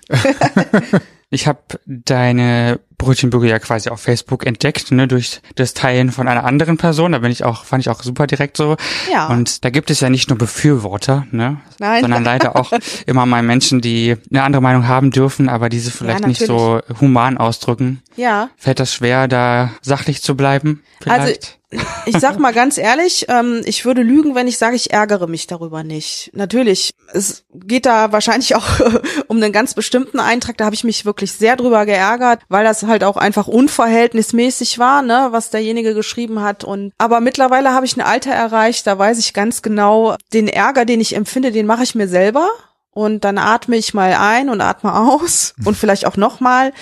[1.31, 6.45] Ich habe deine Brötchenbürger ja quasi auf Facebook entdeckt, ne, durch das Teilen von einer
[6.45, 7.13] anderen Person.
[7.13, 8.77] Da bin ich auch, fand ich auch super direkt so.
[9.11, 9.29] Ja.
[9.29, 12.01] Und da gibt es ja nicht nur Befürworter, ne, Nein.
[12.03, 12.73] sondern leider auch
[13.07, 17.39] immer mal Menschen, die eine andere Meinung haben dürfen, aber diese vielleicht nicht so human
[17.39, 18.03] ausdrücken.
[18.17, 18.51] Ja.
[18.57, 20.83] Fällt das schwer, da sachlich zu bleiben?
[21.01, 21.59] Vielleicht?
[22.07, 25.47] Ich sag mal ganz ehrlich, ähm, ich würde lügen, wenn ich sage, ich ärgere mich
[25.47, 26.31] darüber nicht.
[26.33, 28.67] Natürlich, es geht da wahrscheinlich auch
[29.27, 32.86] um einen ganz bestimmten Eintrag, da habe ich mich wirklich sehr drüber geärgert, weil das
[32.87, 37.97] halt auch einfach unverhältnismäßig war, ne, was derjenige geschrieben hat und aber mittlerweile habe ich
[37.97, 41.83] ein Alter erreicht, da weiß ich ganz genau, den Ärger, den ich empfinde, den mache
[41.83, 42.49] ich mir selber.
[42.97, 46.73] Und dann atme ich mal ein und atme aus und vielleicht auch nochmal.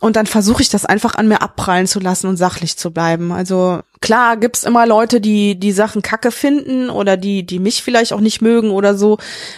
[0.00, 3.32] Und dann versuche ich das einfach an mir abprallen zu lassen und sachlich zu bleiben.
[3.32, 8.12] Also klar gibt's immer Leute, die die Sachen kacke finden oder die die mich vielleicht
[8.12, 9.16] auch nicht mögen oder so.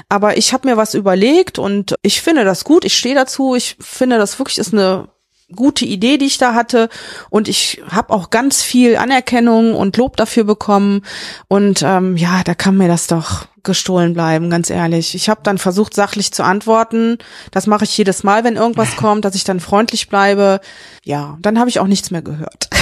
[0.08, 2.84] Aber ich habe mir was überlegt und ich finde das gut.
[2.84, 3.56] Ich stehe dazu.
[3.56, 5.08] Ich finde das wirklich ist eine
[5.54, 6.88] gute Idee, die ich da hatte.
[7.30, 11.02] Und ich habe auch ganz viel Anerkennung und Lob dafür bekommen.
[11.48, 15.14] Und ähm, ja, da kann mir das doch gestohlen bleiben, ganz ehrlich.
[15.14, 17.18] Ich habe dann versucht, sachlich zu antworten.
[17.50, 20.60] Das mache ich jedes Mal, wenn irgendwas kommt, dass ich dann freundlich bleibe.
[21.04, 22.68] Ja, dann habe ich auch nichts mehr gehört.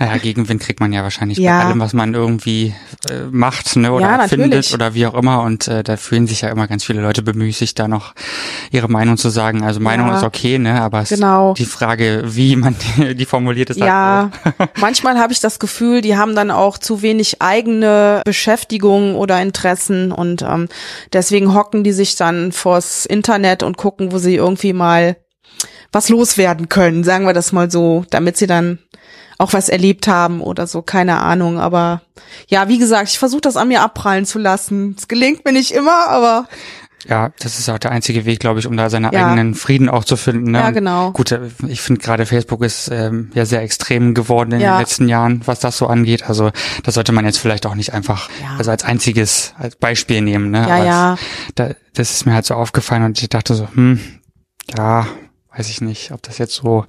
[0.00, 1.58] Naja, Gegenwind kriegt man ja wahrscheinlich Ja.
[1.58, 2.72] bei allem, was man irgendwie
[3.10, 5.42] äh, macht, ne, oder Ja, findet oder wie auch immer.
[5.42, 8.14] Und äh, da fühlen sich ja immer ganz viele Leute bemüßigt, da noch
[8.70, 9.62] ihre Meinung zu sagen.
[9.64, 10.16] Also Meinung Ja.
[10.18, 11.54] ist okay, ne, aber es, Genau.
[11.54, 16.00] die Frage, wie man die, die formuliert ist, Ja, halt, manchmal habe ich das Gefühl,
[16.00, 20.68] die haben dann auch zu wenig eigene Beschäftigung oder Interessen und ähm,
[21.12, 25.16] deswegen hocken die sich dann vors Internet und gucken, wo sie irgendwie mal
[25.92, 28.78] was loswerden können, sagen wir das mal so, damit sie dann
[29.38, 31.58] auch was erlebt haben oder so, keine Ahnung.
[31.60, 32.02] Aber
[32.48, 34.94] ja, wie gesagt, ich versuche das an mir abprallen zu lassen.
[34.98, 36.46] Es gelingt mir nicht immer, aber
[37.08, 39.26] ja, das ist auch der einzige Weg, glaube ich, um da seinen Ja.
[39.28, 40.50] eigenen Frieden auch zu finden.
[40.50, 40.58] Ne?
[40.58, 41.12] Ja, genau.
[41.12, 44.74] Gut, äh, ich finde gerade Facebook ist ähm, ja sehr extrem geworden in Ja.
[44.74, 46.28] den letzten Jahren, was das so angeht.
[46.28, 46.50] Also
[46.82, 48.56] das sollte man jetzt vielleicht auch nicht einfach Ja.
[48.58, 50.50] also als einziges als Beispiel nehmen.
[50.50, 50.66] Ne?
[50.68, 51.12] Ja, Aber ja.
[51.14, 51.20] Es,
[51.54, 54.00] da, das ist mir halt so aufgefallen und ich dachte so, hm,
[54.76, 55.06] ja,
[55.56, 56.84] weiß ich nicht, ob das jetzt so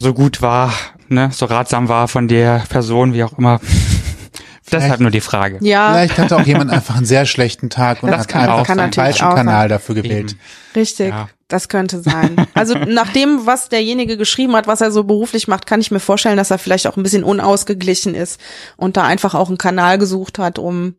[0.00, 0.72] so gut war,
[1.08, 3.60] ne, so ratsam war von der Person, wie auch immer.
[4.72, 5.58] Deshalb nur die Frage.
[5.60, 8.74] ja, Vielleicht hatte auch jemand einfach einen sehr schlechten Tag und Das hat kann einfach
[8.74, 9.28] den falschen.
[9.34, 10.32] Kanal dafür gewählt.
[10.32, 10.40] Eben.
[10.74, 11.28] Richtig, Ja.
[11.48, 12.46] das könnte sein.
[12.54, 16.00] Also nach dem, was derjenige geschrieben hat, was er so beruflich macht, kann ich mir
[16.00, 18.40] vorstellen, dass er vielleicht auch ein bisschen unausgeglichen ist
[18.76, 20.94] und da einfach auch einen Kanal gesucht hat, um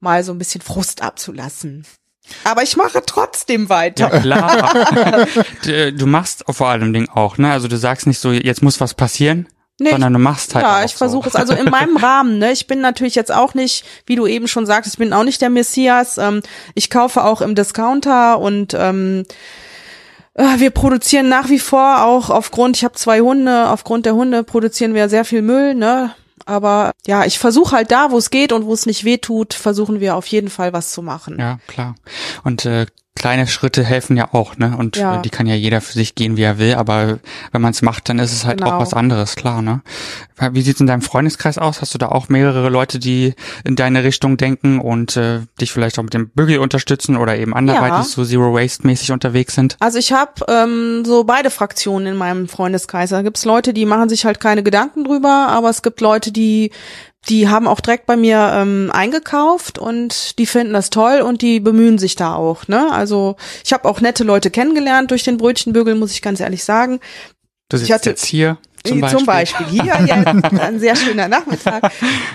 [0.00, 1.84] mal so ein bisschen Frust abzulassen.
[2.44, 4.10] Aber ich mache trotzdem weiter.
[4.12, 4.74] Ja, klar.
[5.92, 7.52] du, machst vor allem Ding auch, ne?
[7.52, 10.84] Also du sagst nicht so, jetzt muss was passieren, Nee, sondern du machst halt ja,
[10.84, 11.36] ich versuche so.
[11.38, 11.46] es.
[11.46, 12.52] Also in meinem Rahmen, ne?
[12.52, 15.42] Ich bin natürlich jetzt auch nicht, wie du eben schon sagtest, ich bin auch nicht
[15.42, 16.18] der Messias.
[16.18, 16.42] Ähm,
[16.74, 19.24] ich kaufe auch im Discounter und ähm,
[20.34, 24.44] äh, wir produzieren nach wie vor auch aufgrund, ich habe zwei Hunde, aufgrund der Hunde
[24.44, 26.14] produzieren wir sehr viel Müll, ne?
[26.46, 29.52] Aber ja, ich versuche halt da, wo es geht und wo es nicht weh tut,
[29.52, 31.38] versuchen wir auf jeden Fall was zu machen.
[31.38, 31.96] Ja, klar.
[32.44, 34.76] Und äh, kleine Schritte helfen ja auch, ne?
[34.78, 35.16] Und Ja.
[35.18, 37.18] die kann ja jeder für sich gehen, wie er will, aber
[37.50, 38.76] wenn man es macht, dann ist es halt Genau.
[38.76, 39.80] auch was anderes, klar, ne?
[40.52, 41.80] Wie sieht's in deinem Freundeskreis aus?
[41.80, 45.98] Hast du da auch mehrere Leute, die in deine Richtung denken und äh, dich vielleicht
[45.98, 48.02] auch mit dem Bügel unterstützen oder eben anderweitig Ja.
[48.04, 49.76] so Zero Waste mäßig unterwegs sind?
[49.80, 53.10] Also ich habe ähm, so beide Fraktionen in meinem Freundeskreis.
[53.10, 56.70] Da gibt's Leute, die machen sich halt keine Gedanken drüber, aber es gibt Leute, die
[57.28, 61.60] die haben auch direkt bei mir ähm, eingekauft und die finden das toll und die
[61.60, 62.68] bemühen sich da auch.
[62.68, 62.90] Ne?
[62.92, 67.00] Also ich habe auch nette Leute kennengelernt durch den Brötchenbügel, muss ich ganz ehrlich sagen.
[67.68, 69.18] Du sitzt hatte- jetzt hier, Zum Beispiel.
[69.18, 71.92] Zum Beispiel hier jetzt, ein sehr schöner Nachmittag.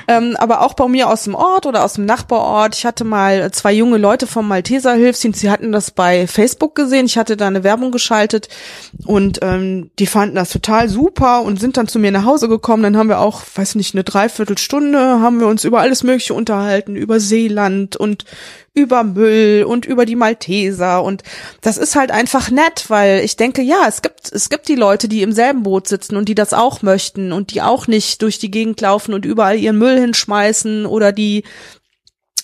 [0.08, 2.76] Ähm, aber auch bei mir aus dem Ort oder aus dem Nachbarort.
[2.76, 7.06] Ich hatte mal zwei junge Leute vom Malteser Hilfsdienst, sie hatten das bei Facebook gesehen.
[7.06, 8.50] Ich hatte da eine Werbung geschaltet
[9.06, 12.84] und ähm, die fanden das total super und sind dann zu mir nach Hause gekommen.
[12.84, 16.96] Dann haben wir auch, weiß nicht, eine Dreiviertelstunde haben wir uns über alles Mögliche unterhalten,
[16.96, 18.26] über Seeland und
[18.74, 21.24] über Müll und über die Malteser und
[21.60, 25.10] das ist halt einfach nett, weil ich denke, ja, es gibt es gibt die Leute,
[25.10, 28.40] die im selben Boot sitzen und die das auch möchten und die auch nicht durch
[28.40, 31.44] die Gegend laufen und überall ihren Müll hinschmeißen oder die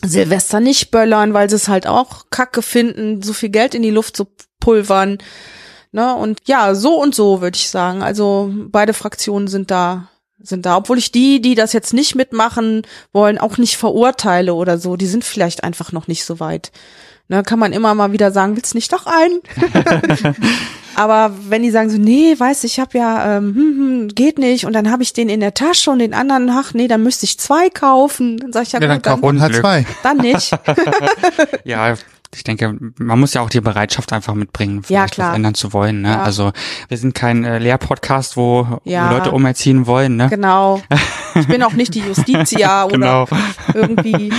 [0.04, 3.90] Silvester nicht böllern, weil sie es halt auch kacke finden, so viel Geld in die
[3.90, 4.28] Luft zu
[4.60, 5.20] pulvern.
[5.92, 6.14] Ne?
[6.14, 8.04] Und ja, so und so würde ich sagen.
[8.04, 12.84] Also beide Fraktionen sind da sind da, obwohl ich die, die das jetzt nicht mitmachen
[13.12, 14.96] wollen, auch nicht verurteile oder so.
[14.96, 16.72] Die sind vielleicht einfach noch nicht so weit.
[17.30, 20.34] Ne, kann man immer mal wieder sagen, willst nicht doch ein?
[20.96, 24.66] Aber wenn die sagen so, nee, weiß ich habe ja, ähm, hm, hm, geht nicht,
[24.66, 27.26] und dann habe ich den in der Tasche und den anderen, ach nee, dann müsste
[27.26, 28.38] ich zwei kaufen.
[28.38, 29.86] Dann sage ich ja, Ja, gut, dann dann, Und hat zwei.
[30.04, 30.52] dann nicht.
[31.66, 31.96] Ja,
[32.36, 35.30] ich denke, man muss ja auch die Bereitschaft einfach mitbringen, Ja, vielleicht klar.
[35.30, 36.02] was ändern zu wollen.
[36.02, 36.10] Ne?
[36.12, 36.24] Ja.
[36.24, 36.52] Also
[36.90, 39.12] wir sind kein äh, Lehrpodcast, wo Ja.
[39.12, 40.16] Leute umerziehen wollen.
[40.18, 40.28] Ne?
[40.30, 40.82] Genau.
[41.36, 43.28] Ich bin auch nicht die Justitia oder Genau.
[43.76, 44.34] irgendwie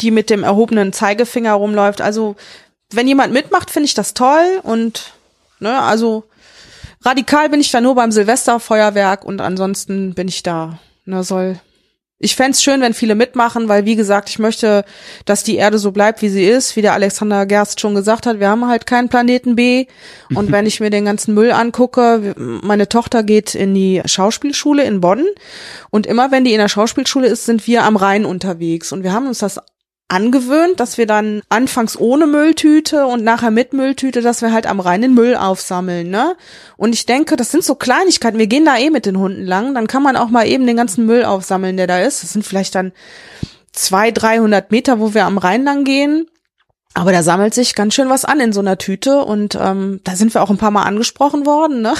[0.00, 2.00] die mit dem erhobenen Zeigefinger rumläuft.
[2.00, 2.36] Also
[2.92, 5.14] wenn jemand mitmacht, finde ich das toll und
[5.58, 6.22] ne, also
[7.04, 10.78] radikal bin ich da nur beim Silvesterfeuerwerk und ansonsten bin ich da.
[11.06, 11.58] Ne, soll
[12.22, 14.84] ich fänd's schön, wenn viele mitmachen, weil wie gesagt, ich möchte,
[15.24, 18.38] dass die Erde so bleibt, wie sie ist, wie der Alexander Gerst schon gesagt hat.
[18.38, 19.86] Wir haben halt keinen Planeten B.
[20.32, 25.00] Und wenn ich mir den ganzen Müll angucke, meine Tochter geht in die Schauspielschule in
[25.00, 25.26] Bonn
[25.90, 29.12] und immer wenn die in der Schauspielschule ist, sind wir am Rhein unterwegs und wir
[29.12, 29.58] haben uns das
[30.12, 34.78] angewöhnt, dass wir dann anfangs ohne Mülltüte und nachher mit Mülltüte, dass wir halt am
[34.78, 36.36] Rhein den Müll aufsammeln, ne?
[36.76, 38.38] Und ich denke, das sind so Kleinigkeiten.
[38.38, 40.76] Wir gehen da eh mit den Hunden lang, dann kann man auch mal eben den
[40.76, 42.22] ganzen Müll aufsammeln, der da ist.
[42.22, 42.92] Das sind vielleicht dann
[43.72, 46.26] zwei, dreihundert Meter, wo wir am Rhein lang gehen.
[46.94, 50.14] Aber da sammelt sich ganz schön was an in so einer Tüte und ähm, da
[50.14, 51.80] sind wir auch ein paar Mal angesprochen worden.
[51.80, 51.94] Ne?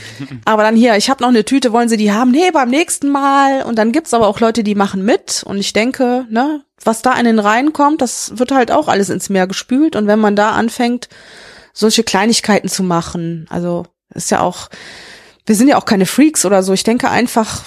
[0.46, 2.30] aber dann hier, ich habe noch eine Tüte, wollen Sie die haben?
[2.30, 3.62] Nee, beim nächsten Mal.
[3.62, 5.42] Und dann gibt's aber auch Leute, die machen mit.
[5.44, 9.10] Und ich denke, ne, was da in den Rhein kommt, das wird halt auch alles
[9.10, 9.96] ins Meer gespült.
[9.96, 11.10] Und wenn man da anfängt,
[11.74, 14.70] solche Kleinigkeiten zu machen, also ist ja auch,
[15.44, 16.72] wir sind ja auch keine Freaks oder so.
[16.72, 17.64] Ich denke einfach,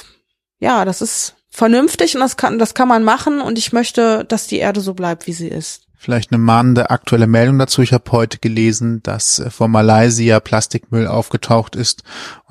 [0.60, 3.40] ja, das ist vernünftig und das kann, das kann man machen.
[3.40, 5.84] Und ich möchte, dass die Erde so bleibt, wie sie ist.
[6.04, 7.84] Vielleicht eine mahnende aktuelle Meldung dazu.
[7.84, 12.02] Ich habe heute gelesen, dass äh, vor Malaysia Plastikmüll aufgetaucht ist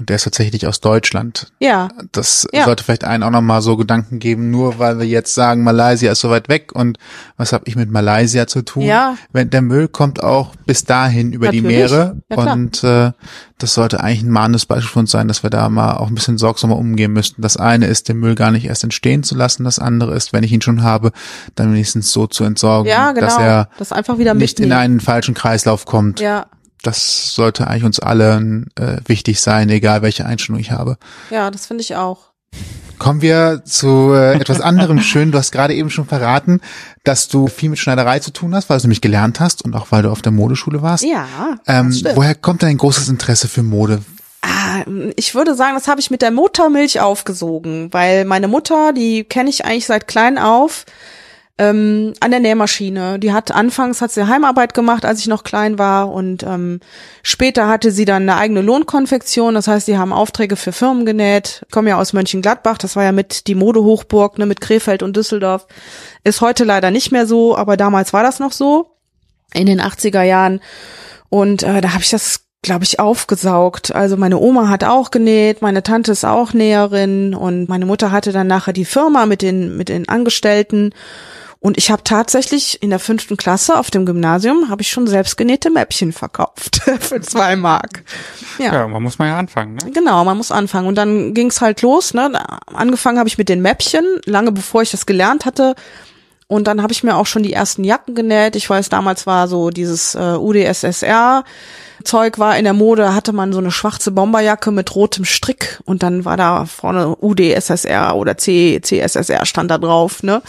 [0.01, 1.53] und der ist tatsächlich aus Deutschland.
[1.61, 2.65] Ja, Das Ja.
[2.65, 6.21] sollte vielleicht einen auch nochmal so Gedanken geben, nur weil wir jetzt sagen, Malaysia ist
[6.21, 6.99] so weit weg und
[7.37, 8.83] was habe ich mit Malaysia zu tun?
[8.83, 9.17] Ja.
[9.33, 11.91] Wenn der Müll kommt auch bis dahin über die Natürlich.
[11.91, 13.13] Meere Ja, und äh,
[13.59, 16.15] das sollte eigentlich ein mahnendes Beispiel für uns sein, dass wir da mal auch ein
[16.15, 17.43] bisschen sorgsamer umgehen müssten.
[17.43, 19.65] Das eine ist, den Müll gar nicht erst entstehen zu lassen.
[19.65, 21.13] Das andere ist, wenn ich ihn schon habe,
[21.57, 23.27] dann wenigstens so zu entsorgen, ja, genau.
[23.27, 24.81] dass er das einfach wieder nicht in mitnehmen.
[24.81, 26.21] einen falschen Kreislauf kommt.
[26.21, 26.47] Ja,
[26.83, 30.97] Das sollte eigentlich uns allen äh, wichtig sein, egal welche Einstellung ich habe.
[31.31, 32.31] ja, das finde ich auch.
[32.99, 35.33] Kommen wir zu äh, etwas anderem schön.
[35.33, 36.61] Du hast gerade eben schon verraten,
[37.03, 39.75] dass du viel mit Schneiderei zu tun hast, weil du es nämlich gelernt hast und
[39.75, 41.05] auch weil du auf der Modeschule warst.
[41.05, 41.27] Ja,
[41.67, 44.03] ähm, woher kommt dein großes Interesse für Mode?
[44.43, 44.85] Ah,
[45.17, 49.49] ich würde sagen, das habe ich mit der Muttermilch aufgesogen, weil meine Mutter, die kenne
[49.49, 50.85] ich eigentlich seit klein auf,
[51.61, 53.19] ähm, an der Nähmaschine.
[53.19, 56.81] Die hat anfangs hat sie Heimarbeit gemacht, als ich noch klein war und ähm,
[57.23, 59.55] später hatte sie dann eine eigene Lohnkonfektion.
[59.55, 61.61] Das heißt, die haben Aufträge für Firmen genäht.
[61.67, 65.17] Ich komme ja aus Mönchengladbach, das war ja mit die Modehochburg, ne, mit Krefeld und
[65.17, 65.67] Düsseldorf.
[66.25, 68.97] Ist heute leider nicht mehr so, aber damals war das noch so
[69.53, 70.61] in den 80er Jahren.
[71.29, 73.95] Und äh, da habe ich das, glaube ich, aufgesaugt.
[73.95, 78.33] Also meine Oma hat auch genäht, meine Tante ist auch Näherin und meine Mutter hatte
[78.33, 80.95] dann nachher die Firma mit den, mit den Angestellten.
[81.63, 85.69] Und ich habe tatsächlich in der fünften Klasse auf dem Gymnasium habe ich schon selbstgenähte
[85.69, 88.03] Mäppchen verkauft für zwei Mark.
[88.59, 88.73] Ja.
[88.73, 89.75] Ja, man muss mal ja anfangen.
[89.75, 89.91] Ne?
[89.93, 90.89] Genau, man muss anfangen.
[90.89, 92.15] Und dann ging's halt los.
[92.15, 92.33] Ne?
[92.67, 95.75] Angefangen habe ich mit den Mäppchen, lange bevor ich das gelernt hatte.
[96.51, 98.57] Und dann habe ich mir auch schon die ersten Jacken genäht.
[98.57, 101.45] Ich weiß, damals war so dieses äh, UdSSR.
[102.03, 106.03] Zeug war in der Mode, hatte man so eine schwarze Bomberjacke mit rotem Strick und
[106.03, 110.43] dann war da vorne UdSSR oder CSSR stand da drauf, ne?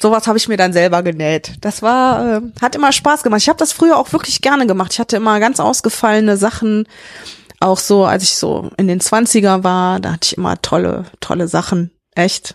[0.00, 1.54] Sowas habe ich mir dann selber genäht.
[1.60, 3.40] Das war, äh, hat immer Spaß gemacht.
[3.40, 4.92] Ich habe das früher auch wirklich gerne gemacht.
[4.92, 6.86] Ich hatte immer ganz ausgefallene Sachen,
[7.58, 11.48] auch so, als ich so in den 20er war, da hatte ich immer tolle, tolle
[11.48, 11.90] Sachen.
[12.14, 12.54] Echt.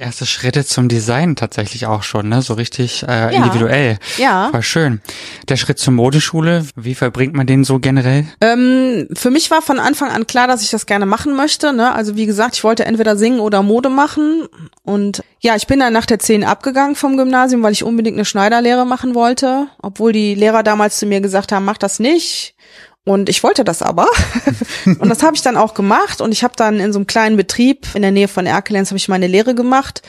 [0.00, 2.42] Erste Schritte zum Design tatsächlich auch schon, ne?
[2.42, 3.28] So richtig äh, Ja.
[3.30, 3.98] individuell.
[4.16, 4.48] Ja.
[4.50, 5.00] Voll schön.
[5.48, 8.26] Der Schritt zur Modeschule, wie verbringt man den so generell?
[8.40, 11.72] Ähm, für mich war von Anfang an klar, dass ich das gerne machen möchte.
[11.72, 11.92] Ne?
[11.92, 14.48] Also wie gesagt, ich wollte entweder singen oder Mode machen.
[14.82, 18.24] Und ja, ich bin dann nach der 10 abgegangen vom Gymnasium, weil ich unbedingt eine
[18.24, 19.66] Schneiderlehre machen wollte.
[19.82, 22.54] Obwohl die Lehrer damals zu mir gesagt haben, mach das nicht.
[23.04, 24.06] Und ich wollte das aber.
[24.84, 26.20] und das habe ich dann auch gemacht.
[26.20, 28.98] Und ich habe dann in so einem kleinen Betrieb in der Nähe von Erkelenz habe
[28.98, 30.02] ich meine Lehre gemacht.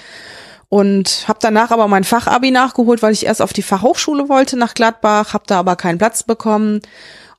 [0.67, 4.73] Und habe danach aber mein Fachabi nachgeholt, weil ich erst auf die Fachhochschule wollte nach
[4.73, 6.81] Gladbach, habe da aber keinen Platz bekommen.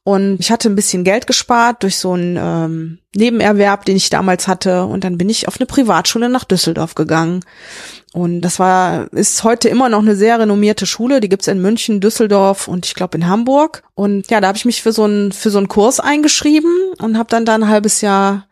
[0.04, 4.48] Und ich hatte ein bisschen Geld gespart durch so einen ähm, Nebenerwerb, den ich damals
[4.48, 4.84] hatte.
[4.84, 7.44] Und dann bin ich auf eine Privatschule nach Düsseldorf gegangen.
[8.12, 11.20] Und das war, ist heute immer noch eine sehr renommierte Schule.
[11.20, 13.84] Die gibt's in München, Düsseldorf und ich glaube in Hamburg.
[13.94, 17.16] Und ja, da habe ich mich für so einen für so einen Kurs eingeschrieben und
[17.16, 18.48] habe dann da ein halbes Jahr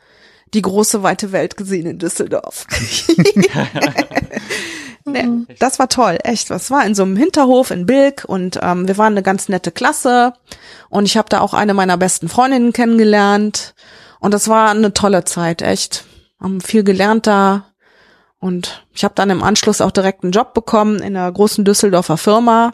[0.54, 2.66] die große weite Welt gesehen in Düsseldorf.
[5.04, 5.26] nee,
[5.58, 6.50] das war toll, echt.
[6.50, 9.72] Das war in so einem Hinterhof in Bilk und ähm, wir waren eine ganz nette
[9.72, 10.34] Klasse
[10.88, 13.74] und ich habe da auch eine meiner besten Freundinnen kennengelernt
[14.20, 16.04] und das war eine tolle Zeit, echt.
[16.40, 17.66] Haben viel gelernt da
[18.38, 22.16] und ich habe dann im Anschluss auch direkt einen Job bekommen in einer großen Düsseldorfer
[22.16, 22.72] Firma.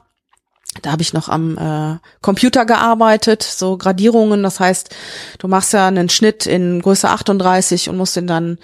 [0.83, 4.43] Da habe ich noch am äh, Computer gearbeitet, so Gradierungen.
[4.43, 4.95] Das heißt,
[5.39, 8.59] du machst ja einen Schnitt in Größe 38 und musst den dann,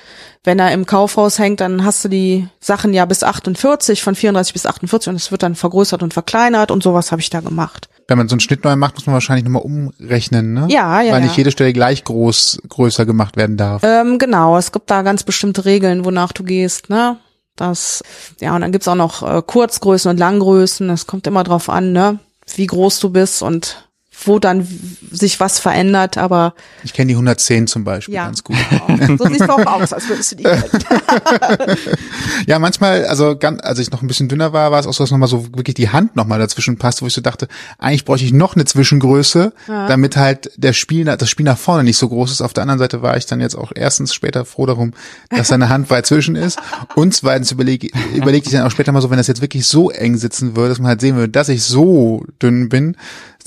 [0.44, 4.52] wenn er im Kaufhaus hängt, dann hast du die Sachen ja bis 48, von 34
[4.52, 7.88] bis 48 und es wird dann vergrößert und verkleinert und sowas habe ich da gemacht.
[8.08, 10.66] Wenn man so einen Schnitt neu macht, muss man wahrscheinlich nochmal umrechnen, ne?
[10.68, 11.26] Ja, ja, Weil ja.
[11.26, 13.82] nicht jede Stelle gleich groß, größer gemacht werden darf.
[13.84, 17.16] Ähm, genau, es gibt da ganz bestimmte Regeln, wonach du gehst, ne?
[17.56, 18.02] Das,
[18.40, 20.88] ja, und dann gibt's auch noch äh, Kurzgrößen und Langgrößen.
[20.90, 22.18] Es kommt immer drauf an, ne,
[22.56, 23.88] wie groß du bist und
[24.26, 24.66] wo dann
[25.10, 26.54] sich was verändert, aber
[26.84, 28.26] Ich kenne die 110 zum Beispiel ja.
[28.26, 28.56] ganz gut.
[28.70, 29.16] Genau.
[29.18, 30.44] So siehst du auch aus, als würdest du die.
[32.46, 35.04] Ja, manchmal, also ganz, als ich noch ein bisschen dünner war, war es auch so,
[35.04, 38.26] dass nochmal so wirklich die Hand nochmal dazwischen passt, wo ich so dachte, eigentlich bräuchte
[38.26, 42.32] ich noch eine Zwischengröße, damit halt der Spiel, das Spiel nach vorne nicht so groß
[42.32, 42.40] ist.
[42.40, 44.92] Auf der anderen Seite war ich dann jetzt auch erstens später froh darum,
[45.30, 46.58] dass seine Hand weit zwischen ist.
[46.94, 49.90] Und zweitens überlege überleg ich dann auch später mal so, wenn das jetzt wirklich so
[49.90, 52.96] eng sitzen würde, dass man halt sehen würde, dass ich so dünn bin,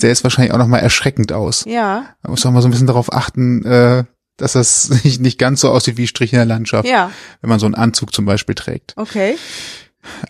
[0.00, 1.64] sähe es wahrscheinlich auch nochmal erschreckend aus.
[1.66, 4.04] Ja, Man muss auch mal so ein bisschen darauf achten, äh,
[4.36, 7.58] dass das nicht, nicht ganz so aussieht wie Strich in der Landschaft, ja, wenn man
[7.58, 8.94] so einen Anzug zum Beispiel trägt.
[8.96, 9.36] okay.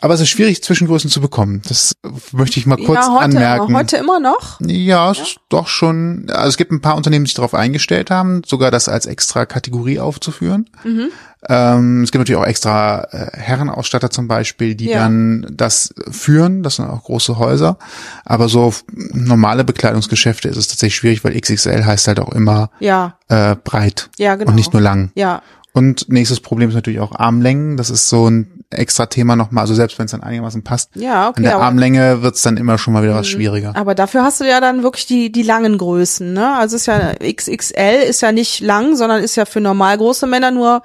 [0.00, 1.60] Aber es ist schwierig, Zwischengrößen zu bekommen.
[1.68, 1.94] Das
[2.32, 3.76] möchte ich mal kurz ja, heute, anmerken.
[3.76, 4.58] heute immer noch.
[4.62, 6.30] ja, es ist doch schon.
[6.30, 9.44] Also es gibt ein paar Unternehmen, die sich darauf eingestellt haben, sogar das als extra
[9.44, 10.70] Kategorie aufzuführen.
[10.82, 11.08] Mhm.
[11.48, 15.00] Ähm, es gibt natürlich auch extra äh, Herrenausstatter zum Beispiel, die Ja.
[15.00, 16.62] dann das führen.
[16.62, 17.78] Das sind auch große Häuser.
[18.24, 18.72] Aber so
[19.12, 24.10] normale Bekleidungsgeschäfte ist es tatsächlich schwierig, weil XXL heißt halt auch immer Ja, äh, breit
[24.18, 24.50] ja, genau.
[24.50, 25.12] und nicht nur lang.
[25.14, 27.76] Ja, Und nächstes Problem ist natürlich auch Armlängen.
[27.76, 29.62] Das ist so ein extra Thema nochmal.
[29.62, 31.38] Also selbst wenn es dann einigermaßen passt, ja, okay.
[31.38, 31.62] an der Mhm.
[31.62, 33.74] Armlänge wird's dann immer schon mal wieder was schwieriger.
[33.76, 36.56] Aber dafür hast du ja dann wirklich die, die langen Größen, ne?
[36.56, 40.50] Also ist ja XXL ist ja nicht lang, sondern ist ja für normal große Männer
[40.50, 40.82] nur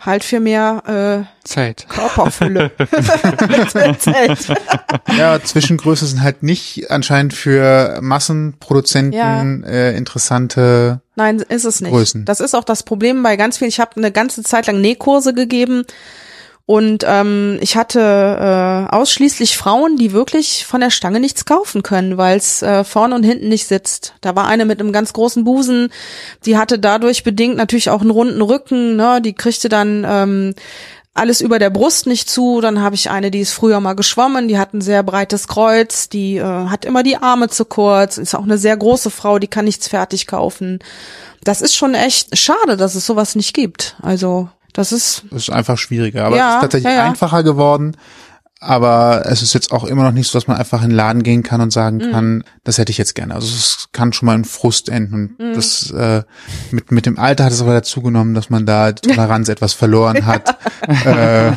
[0.00, 1.86] halt für mehr Zeit.
[1.88, 2.70] äh, Körperfülle.
[3.98, 4.46] Zelt.
[5.16, 11.00] Ja, Zwischengröße sind halt nicht anscheinend für Massenproduzenten äh, interessante.
[11.16, 11.90] Nein, ist es nicht.
[11.90, 12.24] Größen.
[12.24, 13.70] Das ist auch das Problem bei ganz vielen.
[13.70, 15.84] Ich habe eine ganze Zeit lang Nähkurse gegeben
[16.68, 22.18] und ähm, ich hatte äh, ausschließlich Frauen, die wirklich von der Stange nichts kaufen können,
[22.18, 24.12] weil es äh, vorne und hinten nicht sitzt.
[24.20, 25.88] Da war eine mit einem ganz großen Busen,
[26.44, 29.22] die hatte dadurch bedingt natürlich auch einen runden Rücken, ne?
[29.22, 30.54] Die kriegte dann ähm,
[31.14, 32.60] alles über der Brust nicht zu.
[32.60, 36.10] Dann habe ich eine, die ist früher mal geschwommen, die hat ein sehr breites Kreuz,
[36.10, 39.48] die äh, hat immer die Arme zu kurz, ist auch eine sehr große Frau, die
[39.48, 40.80] kann nichts fertig kaufen.
[41.44, 43.96] Das ist schon echt schade, dass es sowas nicht gibt.
[44.02, 46.24] Also das ist Das ist einfach schwieriger.
[46.24, 47.04] Aber Ja, es ist tatsächlich ja, ja.
[47.04, 47.96] einfacher geworden.
[48.60, 51.22] Aber es ist jetzt auch immer noch nicht so, dass man einfach in den Laden
[51.22, 52.10] gehen kann und sagen Mhm.
[52.10, 53.34] kann, das hätte ich jetzt gerne.
[53.34, 55.36] Also es kann schon mal in Frust enden.
[55.38, 55.54] Und Mhm.
[55.54, 56.22] das äh,
[56.72, 59.74] mit, mit dem Alter hat es aber dazu genommen, dass man da die Toleranz etwas
[59.74, 60.58] verloren hat,
[61.06, 61.52] äh,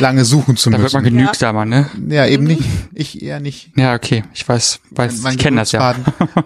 [0.00, 1.16] lange suchen zu Da wird man müssen.
[1.16, 1.90] genügsamer, ne?
[2.08, 2.32] Ja, Mhm.
[2.32, 2.62] eben nicht.
[2.92, 3.72] Ich eher nicht.
[3.76, 4.22] Ja, okay.
[4.34, 5.94] Ich weiß, weiß Mein ich kenne das ja.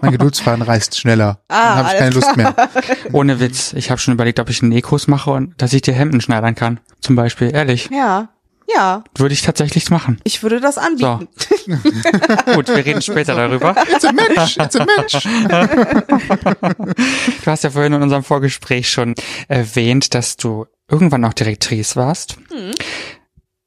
[0.01, 1.41] Mein Geduldsfaden reißt schneller.
[1.47, 2.55] Ah, Dann habe ich keine Lust mehr.
[3.11, 3.73] Ohne Witz.
[3.73, 6.55] Ich habe schon überlegt, ob ich einen Nähkurs mache und dass ich dir Hemden schneidern
[6.55, 6.79] kann.
[7.01, 7.51] Zum Beispiel.
[7.53, 7.89] Ehrlich.
[7.91, 8.29] ja,
[8.73, 10.19] ja, Würde ich tatsächlich machen.
[10.23, 11.27] ich würde das anbieten.
[12.55, 13.75] Gut, wir reden später darüber.
[13.91, 15.13] It's a Mensch, it's a Mensch.
[17.43, 19.15] Du hast ja vorhin in unserem Vorgespräch schon
[19.47, 22.37] erwähnt, dass du irgendwann auch Direktrice warst.
[22.51, 22.71] Hm.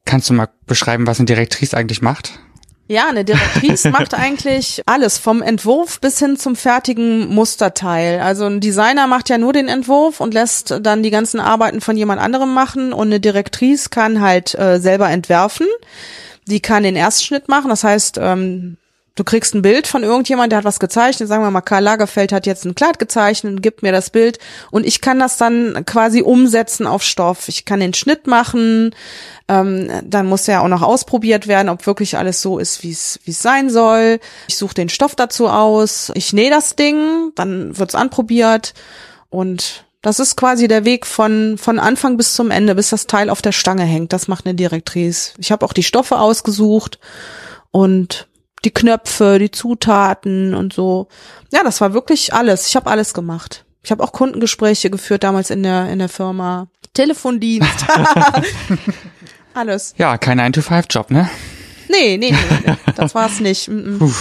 [0.04, 2.38] Kannst du mal beschreiben, was eine Direktrice eigentlich macht?
[2.88, 8.20] Ja, eine Direktrice macht eigentlich alles, vom Entwurf bis hin zum fertigen Musterteil.
[8.20, 11.96] Also ein Designer macht ja nur den Entwurf und lässt dann die ganzen Arbeiten von
[11.96, 15.66] jemand anderem machen und eine Direktrice kann halt äh, selber entwerfen.
[16.46, 18.76] Die kann den Erstschnitt machen, das heißt, ähm,
[19.14, 22.32] du kriegst ein Bild von irgendjemand, der hat was gezeichnet, sagen wir mal, Karl Lagerfeld
[22.32, 24.38] hat jetzt ein Kleid gezeichnet, gibt mir das Bild
[24.70, 27.48] und ich kann das dann quasi umsetzen auf Stoff.
[27.48, 28.94] Ich kann den Schnitt machen,
[29.48, 33.20] ähm, dann muss ja auch noch ausprobiert werden, ob wirklich alles so ist, wie es
[33.24, 34.18] wie es sein soll.
[34.48, 38.72] Ich suche den Stoff dazu aus, ich nähe das Ding, dann wird's anprobiert
[39.28, 43.30] und das ist quasi der Weg von, von Anfang bis zum Ende, bis das Teil
[43.30, 44.12] auf der Stange hängt.
[44.12, 45.32] Das macht eine Direktrice.
[45.38, 46.98] Ich habe auch die Stoffe ausgesucht
[47.70, 48.26] und
[48.64, 51.08] die Knöpfe, die Zutaten und so.
[51.52, 52.68] Ja, das war wirklich alles.
[52.68, 53.64] Ich habe alles gemacht.
[53.82, 56.68] Ich habe auch Kundengespräche geführt damals in der in der Firma.
[56.94, 57.86] Telefondienst.
[59.54, 59.94] alles.
[59.96, 61.28] Ja, kein 9-to-5-Job, ne?
[61.88, 62.76] Nee, nee, nee, nee.
[62.96, 63.68] das war's nicht.
[63.68, 64.12] Mm -mm.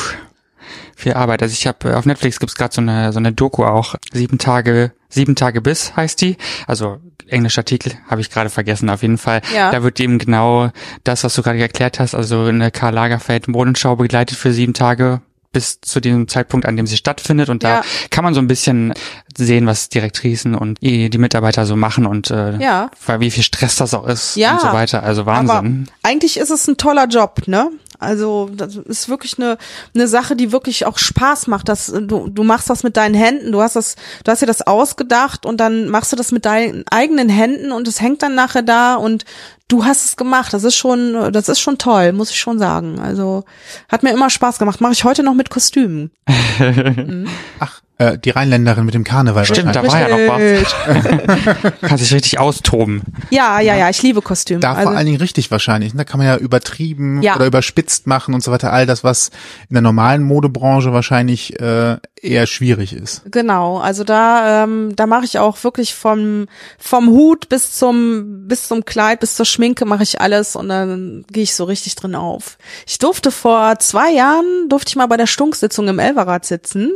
[1.01, 1.41] Viel Arbeit.
[1.41, 3.95] Also ich habe auf Netflix gibt's gerade so eine so eine Doku auch.
[4.13, 6.37] Sieben Tage, sieben Tage bis heißt die.
[6.67, 6.97] Also
[7.27, 8.87] englischer Titel habe ich gerade vergessen.
[8.89, 9.41] Auf jeden Fall.
[9.55, 9.71] Ja.
[9.71, 10.69] Da wird eben genau
[11.03, 12.13] das, was du gerade erklärt hast.
[12.13, 15.21] Also eine Karl Lagerfeld Modenschau begleitet für sieben Tage
[15.53, 17.49] bis zu dem Zeitpunkt, an dem sie stattfindet.
[17.49, 17.81] Und da Ja.
[18.09, 18.93] kann man so ein bisschen
[19.35, 22.89] sehen, was Direktrisen und die Mitarbeiter so machen und äh, Ja.
[23.05, 24.53] weil wie viel Stress das auch ist Ja.
[24.53, 25.03] und so weiter.
[25.03, 25.87] Also Aber Wahnsinn.
[26.03, 27.69] eigentlich ist es ein toller Job, ne?
[28.01, 29.57] Also das ist wirklich eine
[29.93, 31.69] eine Sache, die wirklich auch Spaß macht.
[31.69, 33.51] Das du du machst das mit deinen Händen.
[33.51, 36.83] Du hast das du hast dir das ausgedacht und dann machst du das mit deinen
[36.89, 39.25] eigenen Händen und es hängt dann nachher da und
[39.71, 40.53] du hast es gemacht.
[40.53, 42.99] Das ist schon das ist schon toll, muss ich schon sagen.
[42.99, 43.43] Also
[43.89, 44.81] hat mir immer Spaß gemacht.
[44.81, 46.11] Mache ich heute noch mit Kostümen.
[47.59, 49.45] Ach, äh, die Rheinländerin mit dem Karneval.
[49.45, 51.73] Stimmt, da war ja noch was.
[51.81, 53.03] Kannst dich richtig austoben.
[53.29, 54.59] Ja, ja, ja, ich liebe Kostüme.
[54.59, 55.93] Da also, vor allen Dingen richtig wahrscheinlich.
[55.93, 55.99] ne?
[55.99, 57.35] Da kann man ja übertrieben Ja.
[57.35, 58.73] oder überspitzt machen und so weiter.
[58.73, 59.29] All das, was
[59.69, 63.21] in der normalen Modebranche wahrscheinlich äh, eher schwierig ist.
[63.29, 66.47] Genau, also da ähm, da mache ich auch wirklich vom
[66.79, 71.25] vom Hut bis zum bis zum Kleid bis zur Schminke mache ich alles und dann
[71.31, 72.57] gehe ich so richtig drin auf.
[72.87, 76.91] Ich durfte vor zwei Jahren durfte ich mal bei der Stunksitzung im Elverrad sitzen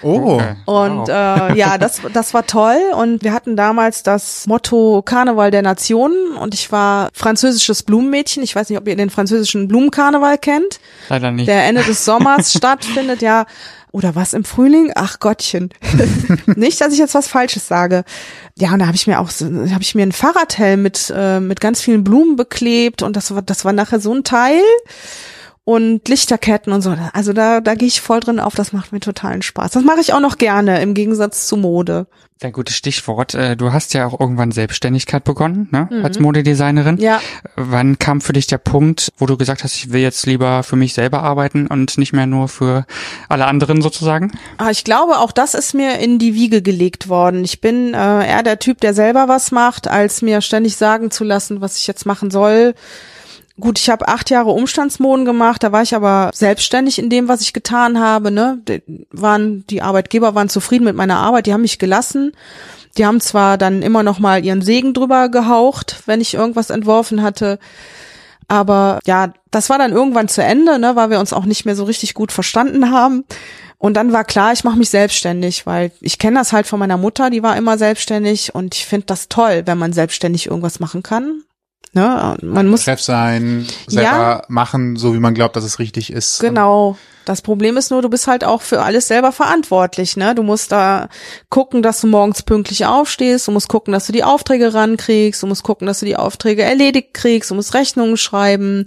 [0.00, 0.54] Oh, Okay.
[0.66, 1.08] und Wow.
[1.08, 6.36] äh, ja, das das war toll und wir hatten damals das Motto Karneval der Nationen
[6.36, 8.44] und ich war französisches Blumenmädchen.
[8.44, 10.78] Ich weiß nicht, ob ihr den französischen Blumenkarneval kennt
[11.08, 11.48] Leider nicht.
[11.48, 13.46] der Ende des Sommers stattfindet, ja.
[13.98, 14.92] Oder was im Frühling?
[14.94, 15.70] Ach Gottchen.
[16.46, 18.04] Nicht, dass ich jetzt was Falsches sage.
[18.56, 21.40] Ja, und da habe ich mir auch, so- habe ich mir einen Fahrradhelm mit äh,
[21.40, 24.62] mit ganz vielen Blumen beklebt und das war das war nachher so ein Teil
[25.68, 26.96] und Lichterketten und so.
[27.12, 28.54] Also da da gehe ich voll drin auf.
[28.54, 29.72] Das macht mir totalen Spaß.
[29.72, 32.06] Das mache ich auch noch gerne im Gegensatz zu Mode.
[32.42, 33.34] Ein gutes Stichwort.
[33.34, 35.90] Äh, Du hast ja auch irgendwann Selbstständigkeit begonnen, ne?
[36.02, 36.94] als Modedesignerin.
[36.94, 37.00] Mhm.
[37.02, 37.20] Ja.
[37.56, 40.76] Wann kam für dich der Punkt, wo du gesagt hast, ich will jetzt lieber für
[40.76, 42.86] mich selber arbeiten und nicht mehr nur für
[43.28, 44.32] alle anderen sozusagen?
[44.56, 47.44] Ah, ich glaube, auch das ist mir in die Wiege gelegt worden.
[47.44, 51.24] Ich bin äh, eher der Typ, der selber was macht, als mir ständig sagen zu
[51.24, 52.74] lassen, was ich jetzt machen soll.
[53.60, 57.40] Gut, ich habe acht Jahre Umstandsmoden gemacht, da war ich aber selbstständig in dem, was
[57.40, 58.30] ich getan habe.
[58.30, 58.60] Ne?
[58.68, 62.32] Die, waren, die Arbeitgeber waren zufrieden mit meiner Arbeit, die haben mich gelassen.
[62.96, 67.22] Die haben zwar dann immer noch mal ihren Segen drüber gehaucht, wenn ich irgendwas entworfen
[67.22, 67.58] hatte.
[68.46, 71.76] Aber ja, das war dann irgendwann zu Ende, ne, weil wir uns auch nicht mehr
[71.76, 73.24] so richtig gut verstanden haben.
[73.76, 76.96] Und dann war klar, ich mache mich selbstständig, weil ich kenne das halt von meiner
[76.96, 81.02] Mutter, die war immer selbstständig und ich finde das toll, wenn man selbstständig irgendwas machen
[81.02, 81.42] kann.
[81.98, 82.36] Ne?
[82.42, 84.42] Man muss Chef sein, selber Ja.
[84.48, 86.40] machen, so wie man glaubt, dass es richtig ist.
[86.40, 86.96] Genau.
[87.24, 90.34] Das Problem ist nur, du bist halt auch für alles selber verantwortlich, ne?
[90.34, 91.08] Du musst da
[91.50, 95.46] gucken, dass du morgens pünktlich aufstehst, du musst gucken, dass du die Aufträge rankriegst, du
[95.46, 98.86] musst gucken, dass du die Aufträge erledigt kriegst, du musst Rechnungen schreiben.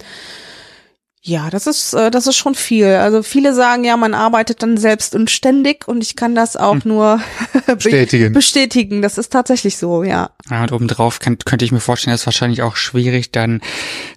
[1.23, 2.87] Ja, das ist, äh, das ist schon viel.
[2.87, 6.83] Also viele sagen ja, man arbeitet dann selbst und ständig und ich kann das auch
[6.83, 7.21] nur
[7.67, 8.33] be- Bestätigen.
[8.33, 9.01] bestätigen.
[9.03, 10.31] Das ist tatsächlich so, ja.
[10.49, 13.61] Ja, und obendrauf könnt, könnte ich mir vorstellen, ist wahrscheinlich auch schwierig, dann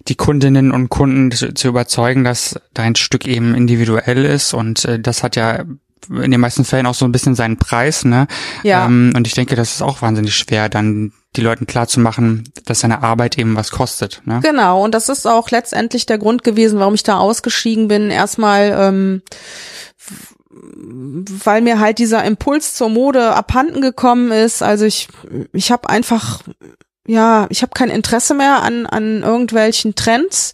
[0.07, 4.99] die Kundinnen und Kunden zu, zu überzeugen, dass dein Stück eben individuell ist und äh,
[4.99, 5.63] das hat ja
[6.09, 8.27] in den meisten Fällen auch so ein bisschen seinen Preis, ne?
[8.63, 8.85] Ja.
[8.85, 13.03] Ähm, und ich denke, das ist auch wahnsinnig schwer, dann die Leuten klarzumachen, dass seine
[13.03, 14.39] Arbeit eben was kostet, ne?
[14.43, 18.09] Genau, und das ist auch letztendlich der Grund gewesen, warum ich da ausgestiegen bin.
[18.09, 19.21] Erstmal, ähm,
[20.49, 24.63] weil mir halt dieser Impuls zur Mode abhanden gekommen ist.
[24.63, 25.09] Also ich,
[25.53, 26.41] ich habe einfach,
[27.07, 30.53] ja, ich habe kein Interesse mehr an, an irgendwelchen Trends.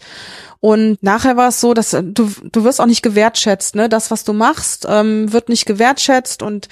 [0.62, 3.90] Und nachher war es so, dass äh, du, du wirst auch nicht gewertschätzt, ne?
[3.90, 6.70] Das, was du machst, ähm, wird nicht gewertschätzt und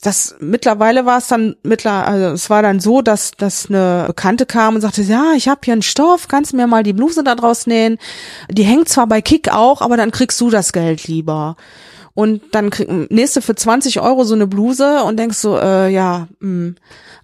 [0.00, 4.46] das mittlerweile war es dann mittler, also es war dann so, dass dass eine Bekannte
[4.46, 7.34] kam und sagte, ja, ich habe hier einen Stoff, kannst mir mal die Bluse da
[7.34, 7.98] draus nähen?
[8.48, 11.56] Die hängt zwar bei Kick auch, aber dann kriegst du das Geld lieber
[12.14, 16.28] und dann krieg, nächste für 20 Euro so eine Bluse und denkst so, äh, ja,
[16.40, 16.48] mh.
[16.48, 16.74] Hm.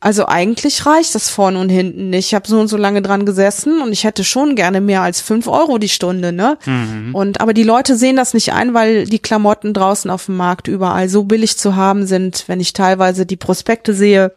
[0.00, 2.28] also eigentlich reicht das vorne und hinten nicht.
[2.28, 5.20] Ich habe so und so lange dran gesessen und ich hätte schon gerne mehr als
[5.20, 6.56] fünf Euro die Stunde, ne?
[6.64, 7.14] Mhm.
[7.14, 10.68] Und aber die Leute sehen das nicht ein, weil die Klamotten draußen auf dem Markt
[10.68, 14.32] überall so billig zu haben sind, wenn ich teilweise die Prospekte sehe,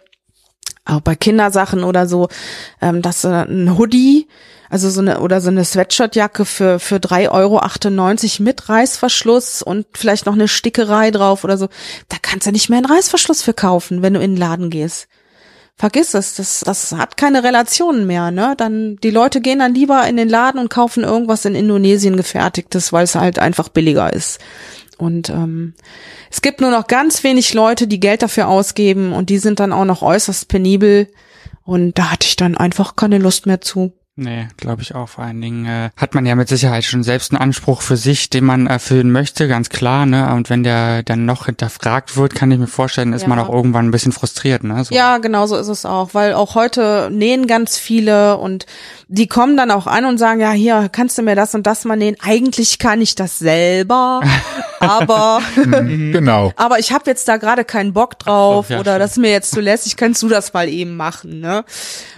[0.83, 2.27] auch bei Kindersachen oder so,
[2.81, 4.27] ähm, dass äh, ein Hoodie
[4.71, 10.25] also so eine, oder so eine Sweatshirtjacke für, für 3,98 Euro mit Reißverschluss und vielleicht
[10.25, 11.67] noch eine Stickerei drauf oder so.
[12.07, 15.09] Da kannst du nicht mehr einen Reißverschluss für kaufen, wenn du in den Laden gehst.
[15.75, 18.53] Vergiss es, das, das hat keine Relationen mehr, ne?
[18.55, 22.93] Dann, die Leute gehen dann lieber in den Laden und kaufen irgendwas in Indonesien gefertigtes,
[22.93, 24.39] weil es halt einfach billiger ist.
[24.97, 25.73] Und ähm,
[26.29, 29.73] es gibt nur noch ganz wenig Leute, die Geld dafür ausgeben und die sind dann
[29.73, 31.09] auch noch äußerst penibel.
[31.65, 33.91] Und da hatte ich dann einfach keine Lust mehr zu.
[34.17, 35.07] Nee, glaube ich auch.
[35.07, 38.29] Vor allen Dingen äh, hat man ja mit Sicherheit schon selbst einen Anspruch für sich,
[38.29, 40.05] den man erfüllen möchte, ganz klar.
[40.05, 40.33] Ne?
[40.33, 43.27] Und wenn der dann noch hinterfragt wird, kann ich mir vorstellen, ist ja.
[43.29, 44.65] man auch irgendwann ein bisschen frustriert.
[44.65, 44.83] Ne?
[44.83, 44.93] So.
[44.93, 48.65] Ja, genau so ist es auch, weil auch heute nähen ganz viele und
[49.07, 51.85] die kommen dann auch an und sagen, ja, hier kannst du mir das und das
[51.85, 52.17] mal nähen.
[52.21, 54.21] Eigentlich kann ich das selber,
[54.81, 56.51] aber mhm, genau.
[56.55, 59.31] Aber ich habe jetzt da gerade keinen Bock drauf so, ja, oder das ist mir
[59.31, 59.95] jetzt zu lässig.
[59.95, 61.39] Kannst du das mal eben machen?
[61.39, 61.63] Ne?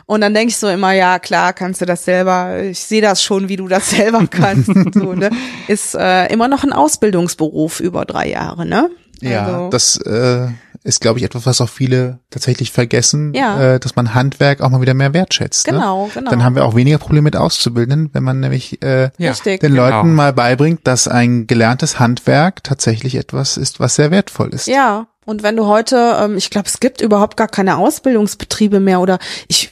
[0.06, 2.62] Und dann denke ich so immer, ja klar, kannst du das selber.
[2.64, 4.72] Ich sehe das schon, wie du das selber kannst.
[4.94, 5.30] so, ne?
[5.68, 8.90] Ist äh, immer noch ein Ausbildungsberuf über drei Jahre, ne?
[9.22, 9.70] Ja, also.
[9.70, 10.48] das äh,
[10.84, 13.76] ist, glaube ich, etwas, was auch viele tatsächlich vergessen, ja.
[13.76, 15.68] äh, dass man Handwerk auch mal wieder mehr wertschätzt.
[15.68, 15.74] Ne?
[15.74, 16.12] Genau, ne?
[16.14, 16.32] genau.
[16.32, 19.34] Dann haben wir auch weniger Probleme mit Auszubildenden, wenn man nämlich äh, ja.
[19.46, 19.88] den genau.
[19.88, 24.68] Leuten mal beibringt, dass ein gelerntes Handwerk tatsächlich etwas ist, was sehr wertvoll ist.
[24.68, 29.00] Ja, und wenn du heute, ähm, ich glaube, es gibt überhaupt gar keine Ausbildungsbetriebe mehr
[29.00, 29.72] oder ich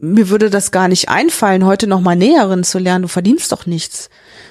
[0.00, 3.02] mir würde das gar nicht einfallen, heute noch mal Näherin zu lernen.
[3.02, 4.10] Du verdienst doch nichts.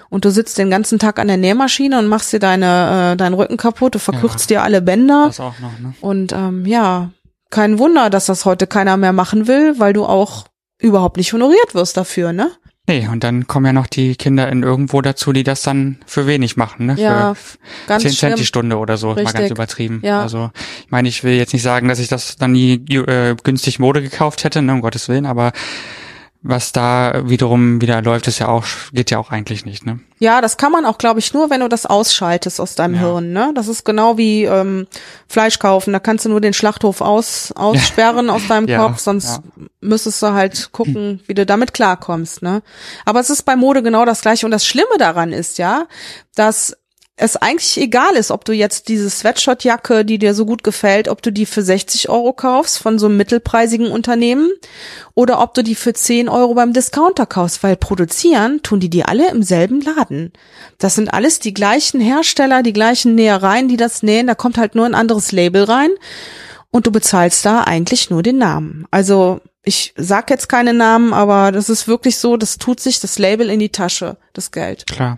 [0.09, 3.33] Und du sitzt den ganzen Tag an der Nähmaschine und machst dir deine, äh, deinen
[3.33, 5.25] Rücken kaputt, du verkürzt ja, dir alle Bänder.
[5.27, 5.93] Das auch noch, ne?
[6.01, 7.09] Und ähm, ja,
[7.49, 10.45] kein Wunder, dass das heute keiner mehr machen will, weil du auch
[10.79, 12.51] überhaupt nicht honoriert wirst dafür, ne?
[12.89, 16.25] Nee, und dann kommen ja noch die Kinder in irgendwo dazu, die das dann für
[16.25, 16.95] wenig machen, ne?
[16.97, 19.25] Ja, für ganz 10 Cent die Stunde oder so, Richtig.
[19.25, 19.99] mal ganz übertrieben.
[20.03, 20.21] Ja.
[20.21, 20.51] Also,
[20.85, 24.01] ich meine, ich will jetzt nicht sagen, dass ich das dann nie äh, günstig Mode
[24.01, 25.51] gekauft hätte, ne, um Gottes Willen, aber
[26.47, 29.99] was da wiederum wieder läuft, ist ja auch, geht ja auch eigentlich nicht, ne?
[30.19, 33.01] Ja, das kann man auch, glaube ich, nur, wenn du das ausschaltest aus deinem ja.
[33.01, 33.51] Hirn, ne?
[33.53, 34.87] Das ist genau wie ähm,
[35.27, 35.93] Fleisch kaufen.
[35.93, 39.65] Da kannst du nur den Schlachthof aus, aussperren aus deinem ja, Kopf, sonst ja.
[39.81, 42.63] müsstest du halt gucken, wie du damit klarkommst, ne?
[43.05, 44.45] Aber es ist bei Mode genau das gleiche.
[44.45, 45.85] Und das Schlimme daran ist ja,
[46.35, 46.77] dass
[47.20, 51.24] es eigentlich egal ist, ob du jetzt diese Sweatshirtjacke, die dir so gut gefällt, ob
[51.24, 54.51] du die für 60 Euro kaufst von so einem mittelpreisigen Unternehmen
[55.15, 59.03] oder ob du die für 10 Euro beim Discounter kaufst, weil produzieren tun die die
[59.03, 60.32] alle im selben Laden.
[60.78, 64.76] Das sind alles die gleichen Hersteller, die gleichen Nähereien, die das nähen, da kommt halt
[64.76, 65.89] nur ein anderes Label rein
[66.70, 68.86] und du bezahlst da eigentlich nur den Namen.
[68.91, 73.18] Also ich sag jetzt keine Namen, aber das ist wirklich so, das tut sich das
[73.18, 74.86] Label in die Tasche, das Geld.
[74.86, 75.18] Klar.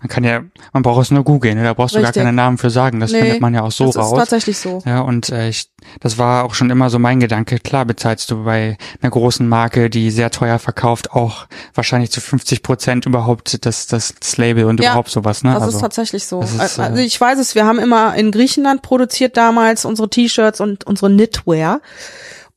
[0.00, 0.42] Man kann ja,
[0.72, 1.64] man braucht es nur googeln, ne?
[1.64, 2.12] da brauchst Richtig.
[2.12, 3.00] du gar keine Namen für sagen.
[3.00, 4.10] Das nee, findet man ja auch so das raus.
[4.10, 4.82] Das ist tatsächlich so.
[4.84, 5.70] Ja, und äh, ich,
[6.00, 7.58] das war auch schon immer so mein Gedanke.
[7.58, 12.62] Klar bezahlst du bei einer großen Marke, die sehr teuer verkauft, auch wahrscheinlich zu 50
[12.62, 15.42] Prozent überhaupt das, das, das Label und ja, überhaupt sowas.
[15.42, 15.52] Ne?
[15.54, 16.40] Das also, ist tatsächlich so.
[16.42, 20.84] Ist, also ich weiß es, wir haben immer in Griechenland produziert damals unsere T-Shirts und
[20.84, 21.80] unsere Knitwear.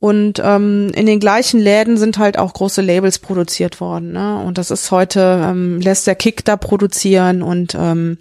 [0.05, 4.11] Und ähm, in den gleichen Läden sind halt auch große Labels produziert worden.
[4.11, 4.37] Ne?
[4.37, 8.19] Und das ist heute, ähm, lässt der Kick da produzieren und ähm,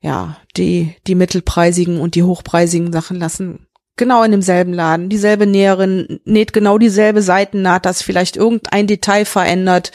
[0.00, 5.08] ja, die, die mittelpreisigen und die hochpreisigen Sachen lassen genau in demselben Laden.
[5.08, 9.90] Dieselbe Näherin näht genau dieselbe Seitennaht, das vielleicht irgendein Detail verändert.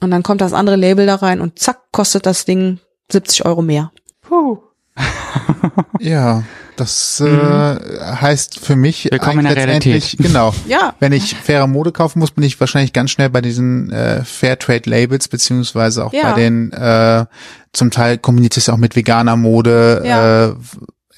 [0.00, 2.78] Und dann kommt das andere Label da rein und zack, kostet das Ding
[3.10, 3.90] 70 Euro mehr.
[4.22, 4.58] Puh.
[6.00, 6.42] ja,
[6.76, 7.80] das äh, mhm.
[8.20, 10.16] heißt für mich Willkommen in der Realität.
[10.18, 10.54] genau.
[10.66, 10.94] ja.
[11.00, 14.88] Wenn ich faire Mode kaufen muss, bin ich wahrscheinlich ganz schnell bei diesen äh, Fairtrade
[14.88, 16.30] Labels beziehungsweise auch ja.
[16.30, 17.26] bei den äh,
[17.72, 20.46] zum Teil kombiniert es auch mit veganer Mode ja.
[20.46, 20.54] äh,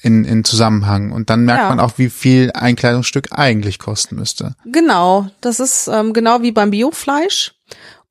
[0.01, 1.11] in, in Zusammenhang.
[1.11, 1.69] Und dann merkt ja.
[1.69, 4.55] man auch, wie viel ein Kleidungsstück eigentlich kosten müsste.
[4.65, 7.53] Genau, das ist ähm, genau wie beim Biofleisch.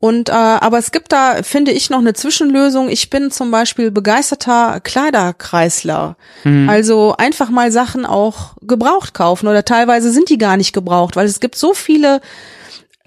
[0.00, 2.88] Und äh, aber es gibt da, finde ich, noch eine Zwischenlösung.
[2.88, 6.16] Ich bin zum Beispiel begeisterter Kleiderkreisler.
[6.44, 6.68] Mhm.
[6.68, 11.26] Also einfach mal Sachen auch gebraucht kaufen oder teilweise sind die gar nicht gebraucht, weil
[11.26, 12.20] es gibt so viele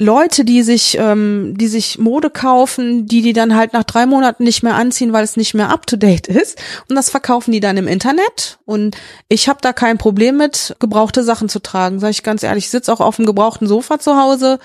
[0.01, 4.43] Leute, die sich, ähm, die sich Mode kaufen, die die dann halt nach drei Monaten
[4.43, 6.57] nicht mehr anziehen, weil es nicht mehr up to date ist.
[6.89, 8.57] Und das verkaufen die dann im Internet.
[8.65, 8.97] Und
[9.29, 11.99] ich habe da kein Problem mit, gebrauchte Sachen zu tragen.
[11.99, 14.59] Sag ich ganz ehrlich, ich sitze auch auf dem gebrauchten Sofa zu Hause.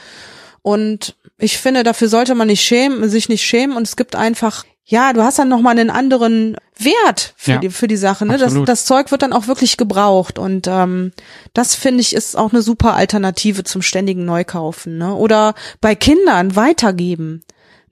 [0.66, 3.76] Und ich finde, dafür sollte man nicht schämen, sich nicht schämen.
[3.76, 7.70] Und es gibt einfach ja, du hast dann nochmal einen anderen Wert für Ja, die
[7.70, 8.24] für die Sache.
[8.24, 8.38] Ne?
[8.38, 11.10] Das, das Zeug wird dann auch wirklich gebraucht und ähm,
[11.54, 14.96] das finde ich ist auch eine super Alternative zum ständigen Neukaufen.
[14.96, 15.12] Ne?
[15.12, 17.42] Oder bei Kindern weitergeben.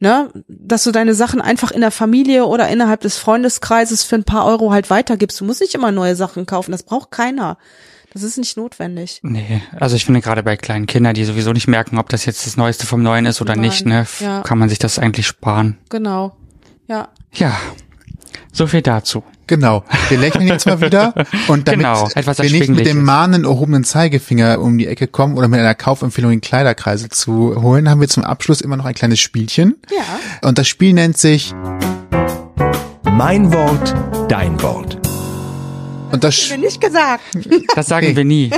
[0.01, 4.25] Ne, dass du deine Sachen einfach in der Familie oder innerhalb des Freundeskreises für ein
[4.25, 5.41] paar Euro halt weitergibst.
[5.41, 7.57] Du musst nicht immer neue Sachen kaufen, das braucht keiner.
[8.15, 9.19] Das ist nicht notwendig.
[9.23, 12.47] Nee, also ich finde gerade bei kleinen Kindern, die sowieso nicht merken, ob das jetzt
[12.47, 14.43] das Neueste vom Neuen ist oder Nein, nicht, ne, ja.
[14.43, 15.79] kann man sich das eigentlich sparen.
[15.91, 16.37] Genau.
[16.87, 17.09] Ja.
[17.33, 17.59] Ja,
[18.53, 19.25] so viel dazu.
[19.49, 19.83] Genau.
[20.09, 21.13] Wir lächeln jetzt mal wieder
[21.49, 25.37] und damit Genau, etwas wir nicht mit dem mahnenden erhobenen Zeigefinger um die Ecke kommen
[25.37, 28.95] oder mit einer Kaufempfehlung in Kleiderkreise zu holen, haben wir zum Abschluss immer noch ein
[28.95, 29.75] kleines Spielchen.
[29.91, 30.49] Ja.
[30.49, 31.53] Und das Spiel nennt sich
[33.11, 33.93] Mein Wort,
[34.29, 35.04] dein Wort.
[36.15, 37.23] Und das Mir nicht gesagt.
[37.77, 38.17] Das sagen Okay.
[38.17, 38.51] wir nie.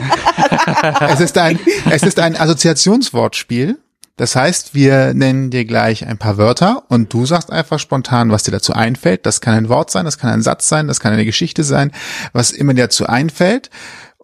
[1.08, 1.58] es ist ein
[1.90, 3.78] es ist ein Assoziationswortspiel.
[4.18, 8.44] Das heißt, wir nennen dir gleich ein paar Wörter und du sagst einfach spontan, was
[8.44, 9.26] dir dazu einfällt.
[9.26, 11.92] Das kann ein Wort sein, das kann ein Satz sein, das kann eine Geschichte sein,
[12.32, 13.68] was immer dir dazu einfällt.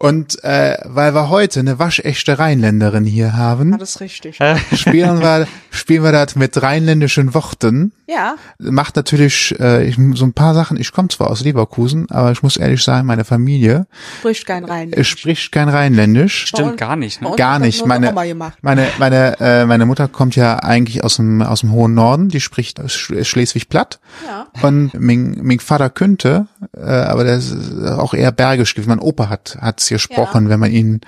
[0.03, 4.37] Und äh, weil wir heute eine waschechte Rheinländerin hier haben, Das ist richtig.
[4.75, 7.93] spielen wir, spielen wir das mit rheinländischen Worten.
[8.09, 8.35] Ja.
[8.59, 10.77] Macht natürlich äh, ich, so ein paar Sachen.
[10.77, 13.87] Ich komme zwar aus Leverkusen, aber ich muss ehrlich sagen, meine Familie
[14.19, 14.93] Spricht kein rein.
[14.93, 16.47] äh, spricht kein Rheinländisch.
[16.49, 17.31] Stimmt gar nicht, ne?
[17.37, 17.87] Gar nicht.
[17.87, 18.13] Meine,
[18.61, 22.29] meine, meine, äh, meine Mutter kommt ja eigentlich aus dem, aus dem hohen Norden.
[22.29, 24.01] Die spricht Sch- Schleswig-Platt.
[24.27, 24.47] Ja.
[24.63, 26.49] Und mein, mein Vater könnte,
[26.83, 27.55] äh, aber der ist
[27.87, 28.91] auch eher bergisch gewesen.
[28.91, 31.01] Mein Opa hat, hat's gesprochen, wenn man ihn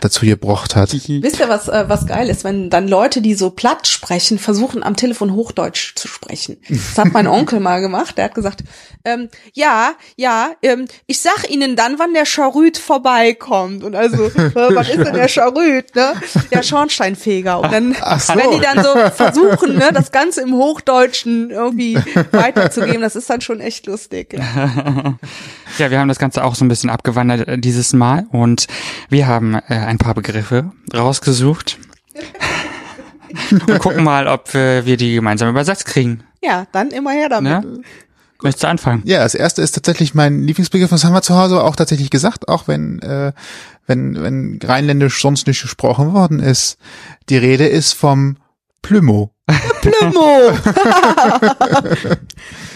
[0.00, 0.92] dazu gebracht hat.
[0.92, 4.82] Wisst ihr, was, äh, was geil ist, wenn dann Leute, die so platt sprechen, versuchen
[4.82, 6.58] am Telefon Hochdeutsch zu sprechen.
[6.68, 8.18] Das hat mein Onkel mal gemacht.
[8.18, 8.64] Der hat gesagt,
[9.04, 13.84] ähm, ja, ja, ähm, ich sag Ihnen dann, wann der Charüt vorbeikommt.
[13.84, 16.14] Und also, äh, was ist denn der Charüt, ne?
[16.52, 17.60] Der Schornsteinfeger.
[17.60, 18.34] Und dann, Ach so.
[18.34, 21.98] wenn die dann so versuchen, ne, das Ganze im Hochdeutschen irgendwie
[22.32, 24.34] weiterzugeben, das ist dann schon echt lustig.
[24.34, 25.13] Ja.
[25.78, 28.68] Ja, wir haben das Ganze auch so ein bisschen abgewandert äh, dieses Mal und
[29.08, 31.78] wir haben äh, ein paar Begriffe rausgesucht.
[33.50, 36.22] und gucken mal, ob äh, wir die gemeinsam übersetzt kriegen.
[36.42, 37.64] ja, dann immer her damit.
[37.64, 37.82] Ne?
[38.44, 39.02] Möchtest du anfangen?
[39.04, 40.90] Ja, das erste ist tatsächlich mein Lieblingsbegriff.
[40.90, 43.32] Das haben wir zu Hause auch tatsächlich gesagt, auch wenn, äh,
[43.86, 46.76] wenn, wenn Rheinländisch sonst nicht gesprochen worden ist.
[47.30, 48.36] Die Rede ist vom
[48.84, 49.34] Plümo.
[49.80, 50.52] Plümo.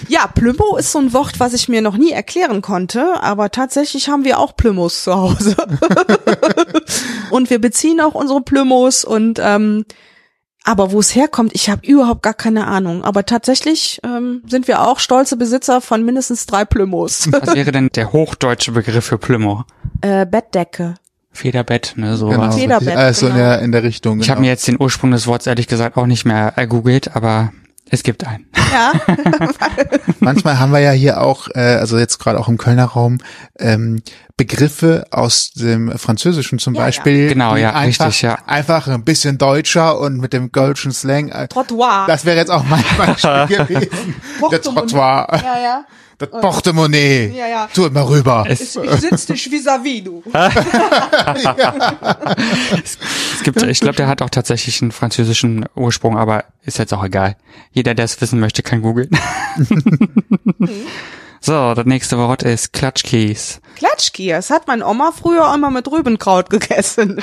[0.08, 4.08] ja, Plümo ist so ein Wort, was ich mir noch nie erklären konnte, aber tatsächlich
[4.08, 5.54] haben wir auch Plümos zu Hause.
[7.30, 9.84] und wir beziehen auch unsere Plümos und ähm,
[10.64, 13.04] aber wo es herkommt, ich habe überhaupt gar keine Ahnung.
[13.04, 17.28] Aber tatsächlich ähm, sind wir auch stolze Besitzer von mindestens drei Plümos.
[17.30, 19.64] Was wäre denn der hochdeutsche Begriff für Plümo?
[20.02, 20.94] äh, Bettdecke.
[21.30, 22.56] Federbett, ne, Genau, sowas.
[22.56, 23.44] Federbett, also in genau.
[23.44, 24.18] der, in der Richtung.
[24.18, 24.32] Ich genau.
[24.32, 27.52] habe mir jetzt den Ursprung des Wortes ehrlich gesagt auch nicht mehr ergoogelt, aber
[27.90, 28.46] es gibt einen.
[28.72, 28.92] Ja,
[30.20, 33.18] Manchmal haben wir ja hier auch, äh, also jetzt gerade auch im Kölner Raum,
[33.58, 34.02] ähm,
[34.36, 36.86] Begriffe aus dem Französischen zum Ja, ja.
[36.86, 37.28] Beispiel.
[37.28, 38.38] Genau, die ja, einfach, richtig, ja.
[38.46, 41.28] Einfach ein bisschen deutscher und mit dem kölschen Slang.
[41.30, 42.04] äh, Trottoir.
[42.06, 44.14] Das wäre jetzt auch mein Beispiel gewesen.
[44.50, 45.26] Der Trottoir.
[45.42, 45.84] ja, ja.
[46.18, 47.32] Das Portemonnaie.
[47.32, 47.68] Ja, ja.
[47.72, 48.44] Tu mal rüber.
[48.48, 50.20] Ich, ich sitz dich vis-à-vis, du.
[52.82, 52.98] Es
[53.52, 57.36] gibt, ich glaube, der hat auch tatsächlich einen französischen Ursprung, aber ist jetzt auch egal.
[57.72, 59.10] Jeder, der es wissen möchte, kann googeln.
[61.40, 63.60] so, das nächste Wort ist Klatschkies.
[63.76, 67.20] Klatschki, das hat meine Oma früher immer mit Rübenkraut gegessen.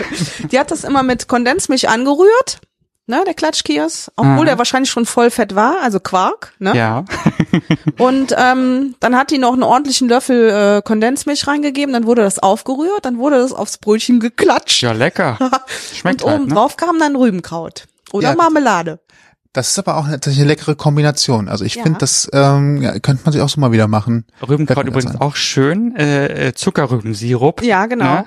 [0.52, 2.60] Die hat das immer mit Kondensmilch angerührt,
[3.08, 4.46] ne, der Klatschkiers, obwohl Ah.
[4.46, 6.76] der wahrscheinlich schon voll fett war, also Quark, ne?
[6.76, 7.06] Ja.
[7.98, 12.40] Und ähm, dann hat die noch einen ordentlichen Löffel äh, Kondensmilch reingegeben, dann wurde das
[12.40, 14.82] aufgerührt, dann wurde das aufs Brötchen geklatscht.
[14.82, 15.38] Ja, lecker.
[15.94, 16.56] Schmeckt Und halt, oben ne?
[16.56, 17.86] drauf kam dann Rübenkraut.
[18.12, 18.36] Oder Ja.
[18.36, 19.00] Marmelade.
[19.56, 21.48] Das ist aber auch eine, tatsächlich eine leckere Kombination.
[21.48, 21.84] Also ich Ja.
[21.84, 24.26] finde, das ähm, ja, könnte man sich auch so mal wieder machen.
[24.46, 25.96] Rübenkraut das übrigens auch schön.
[25.96, 27.64] Äh, äh, Zuckerrübensirup.
[27.64, 28.04] Ja, genau.
[28.16, 28.26] Ne?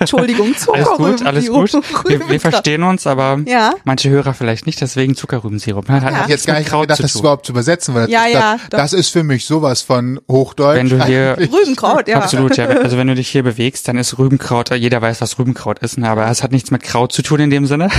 [0.00, 1.72] Entschuldigung, Alles gut, alles gut.
[2.08, 3.74] Wir, wir verstehen uns, aber Ja.
[3.84, 5.88] manche Hörer vielleicht nicht, deswegen Zuckerrübensirup.
[5.88, 6.00] Ne?
[6.02, 6.26] Hat Ja.
[6.26, 8.80] jetzt gar nicht Kraut gedacht, das überhaupt zu übersetzen, weil das, Ja, ist, ja, das,
[8.80, 10.76] das ist für mich sowas von Hochdeutsch.
[10.78, 12.16] Wenn du hier Rübenkraut, ja.
[12.18, 12.66] Absolut, ja.
[12.84, 16.08] Also wenn du dich hier bewegst, dann ist Rübenkraut, jeder weiß, was Rübenkraut ist, ne?
[16.10, 17.90] aber es hat nichts mit Kraut zu tun in dem Sinne,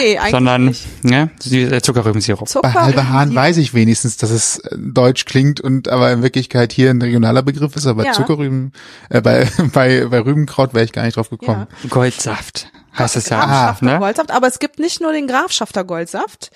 [0.00, 1.04] Nee, eigentlich sondern nicht.
[1.04, 2.48] ne, Sie- äh, Zuckerrübensirup.
[2.62, 6.72] Bei halber Hahn weiß ich wenigstens, dass es äh, deutsch klingt und aber in Wirklichkeit
[6.72, 8.12] hier ein regionaler Begriff ist, aber Ja.
[8.12, 8.72] Zuckerrüben,
[9.10, 11.66] äh, bei, bei, bei Rübenkraut wäre ich gar nicht drauf gekommen.
[11.90, 12.68] Goldsaft.
[12.98, 13.40] heißt es ja.
[13.44, 13.98] Grafschafter ne?
[13.98, 16.50] Goldsaft, aber es gibt nicht nur den Grafschafter Goldsaft,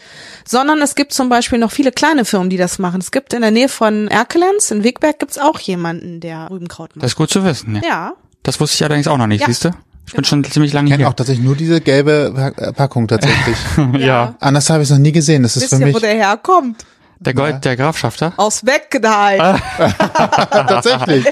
[0.47, 3.01] sondern es gibt zum Beispiel noch viele kleine Firmen, die das machen.
[3.01, 6.97] Es gibt in der Nähe von Erkelenz, in Wegberg, gibt's auch jemanden, der Rübenkraut Das
[6.97, 7.07] macht.
[7.07, 7.77] ist gut zu wissen.
[7.77, 7.83] Ja.
[7.89, 9.47] Ja, Das wusste ich allerdings auch noch nicht, Ja.
[9.47, 9.71] siehst du?
[10.07, 10.29] Ich bin Genau.
[10.29, 11.09] schon ziemlich lange Ich kenne hier.
[11.09, 13.57] auch tatsächlich nur diese gelbe äh, Packung tatsächlich.
[13.99, 14.35] ja.
[14.41, 15.43] Anders habe ich es noch nie gesehen.
[15.43, 16.85] Das ist wisst für ihr, mich wo der herkommt?
[17.21, 18.35] Der Gold, der Grafschafter.
[18.37, 19.59] Aus Weckenheim.
[20.51, 21.25] tatsächlich.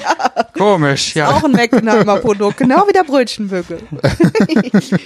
[0.57, 1.29] Komisch, ja.
[1.31, 3.81] Auch ein Weckenheimer Produkt, genau wie der Brötchenbügel.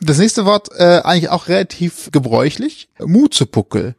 [0.00, 2.88] Das nächste Wort äh, eigentlich auch relativ gebräuchlich.
[3.02, 3.94] Muzepuckel.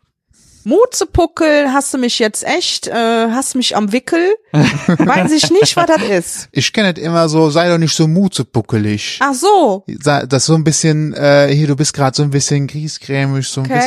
[0.66, 2.94] Mutzepuckel, hast du mich jetzt echt, äh,
[3.32, 4.36] hast mich am Wickel?
[4.54, 6.48] Weiß ich nicht, was das ist.
[6.52, 9.20] Ich kenne es immer so, sei doch nicht so muzepuckelig.
[9.22, 13.48] Ach so, Das so ein bisschen, äh, hier, du bist gerade so ein bisschen griesgrämig,
[13.48, 13.80] so ein Okay.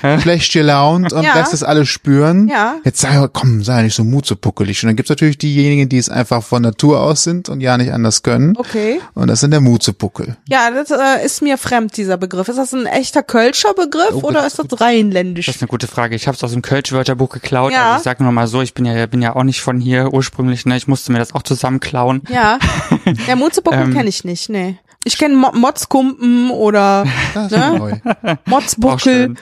[0.00, 1.34] bisschen schlecht gelaunt und Ja.
[1.34, 2.48] lässt das alles spüren.
[2.48, 2.76] Ja.
[2.84, 4.82] Jetzt sei, komm, sei nicht so muzepuckelig.
[4.82, 7.92] Und dann gibt's natürlich diejenigen, die es einfach von Natur aus sind und ja nicht
[7.92, 8.56] anders können.
[8.56, 9.00] okay.
[9.14, 10.36] Und das sind der Muzepuckel.
[10.48, 12.48] Ja, das äh, ist mir fremd, dieser Begriff.
[12.48, 15.46] Ist das ein echter Kölscher Begriff Oh, oder das ist das rheinländisch?
[15.46, 16.15] Das ist eine gute Frage.
[16.16, 17.72] Ich habe es aus dem Kölsch-Wörterbuch geklaut.
[17.72, 17.86] Ja.
[17.86, 20.12] Also ich sage nur mal so, ich bin ja bin ja auch nicht von hier
[20.12, 20.66] ursprünglich.
[20.66, 20.76] Ne?
[20.76, 22.22] Ich musste mir das auch zusammenklauen.
[22.28, 22.58] Ja,
[23.28, 23.94] der Mutzepuckel Ähm.
[23.94, 24.78] kenne ich nicht, nee.
[25.04, 27.04] Ich kenne Mo Motzkumpen oder
[27.50, 28.00] Ne?
[28.46, 29.34] Motzbuckel,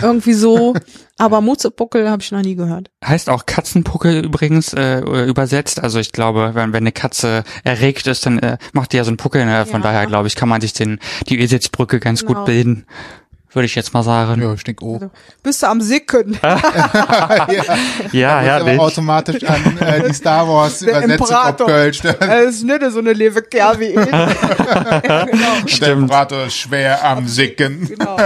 [0.00, 0.74] irgendwie so.
[1.18, 2.90] Aber Mutzepuckel habe ich noch nie gehört.
[3.04, 5.82] Heißt auch Katzenpuckel übrigens äh, übersetzt.
[5.82, 9.10] Also ich glaube, wenn, wenn eine Katze erregt ist, dann äh, macht die ja so
[9.10, 9.44] einen Puckel.
[9.44, 9.66] Ne?
[9.66, 9.88] Von Ja.
[9.88, 10.98] daher glaube ich, kann man sich den
[11.28, 12.34] die Eselsbrücke ganz Genau.
[12.40, 12.86] gut bilden.
[13.54, 14.40] Würde ich jetzt mal sagen.
[14.40, 15.10] Ja, ich denke, oh.
[15.42, 16.38] Bist du am Sicken?
[16.42, 16.58] Ja,
[18.12, 18.80] Ja, aber herrlich.
[18.80, 21.66] automatisch an äh, die Star Wars Übersetzung auf Imperator.
[21.66, 22.00] Kölsch.
[22.00, 23.94] Das ist nicht so eine liebe Kerl wie ich.
[23.94, 27.88] genau, Der Imperator ist schwer am Sicken.
[27.88, 28.16] genau.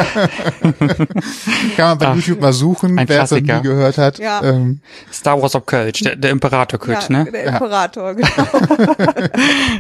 [1.77, 4.19] Kann man bei YouTube mal suchen, ein wer es noch nie gehört hat.
[4.19, 4.43] Ja.
[4.43, 4.81] Ähm,
[5.13, 7.27] Star Wars auf Kölsch, der, der Imperator Ja, Kölsch, ne?
[7.31, 8.49] der Imperator, genau.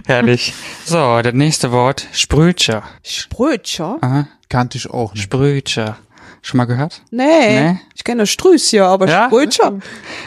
[0.06, 0.52] Herrlich.
[0.84, 2.82] So, das nächste Wort, Sprüche.
[3.02, 3.98] Sprötscher?
[4.00, 5.24] Aha, kannte ich auch nicht.
[5.24, 5.96] Sprüche.
[6.42, 7.02] Schon mal gehört?
[7.10, 7.24] Nee,
[7.72, 7.80] Nee?
[7.94, 9.26] ich kenne Strüßchen, aber Ja?
[9.26, 9.78] Sprötscher?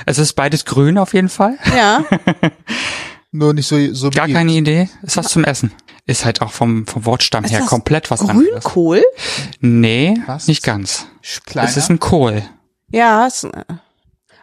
[0.05, 1.57] Es ist beides grün auf jeden Fall.
[1.75, 2.03] Ja.
[3.31, 4.37] Nur nicht so, so Gar beliebt.
[4.37, 4.89] keine Idee.
[5.03, 5.71] Ist was zum Essen.
[6.05, 8.63] Ist halt auch vom, vom Wortstamm Ist her das komplett was anderes.
[8.63, 9.03] Grünkohl?
[9.59, 10.47] Nee, Was?
[10.47, 11.05] nicht ganz.
[11.45, 11.69] Kleiner.
[11.69, 12.41] Es ist ein Kohl.
[12.91, 13.63] Ja, ist, äh,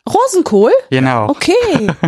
[0.08, 0.72] Rosenkohl?
[0.90, 1.28] Genau.
[1.28, 1.54] Okay,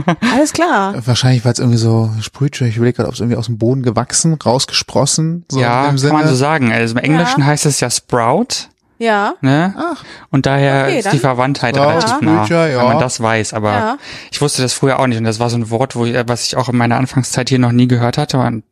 [0.33, 0.95] alles klar.
[1.07, 2.67] Wahrscheinlich war es irgendwie so Sprüche.
[2.67, 5.45] Ich überlege gerade, ob es irgendwie aus dem Boden gewachsen, rausgesprossen.
[5.51, 6.73] So ja, kann man so sagen.
[6.73, 7.47] Also im Englischen Ja.
[7.47, 8.69] heißt es ja Sprout,
[9.01, 9.75] Ja, ne?
[9.77, 12.79] Ach, Und daher Okay, ist die Verwandtheit Sprout, relativ nah, Sprüche, ja.
[12.81, 13.55] wenn man das weiß.
[13.55, 13.97] Aber Ja.
[14.31, 15.19] ich wusste das früher auch nicht.
[15.19, 17.59] Und das war so ein Wort, wo ich, was ich auch in meiner Anfangszeit hier
[17.61, 18.39] noch nie gehört hatte.
[18.39, 18.65] Und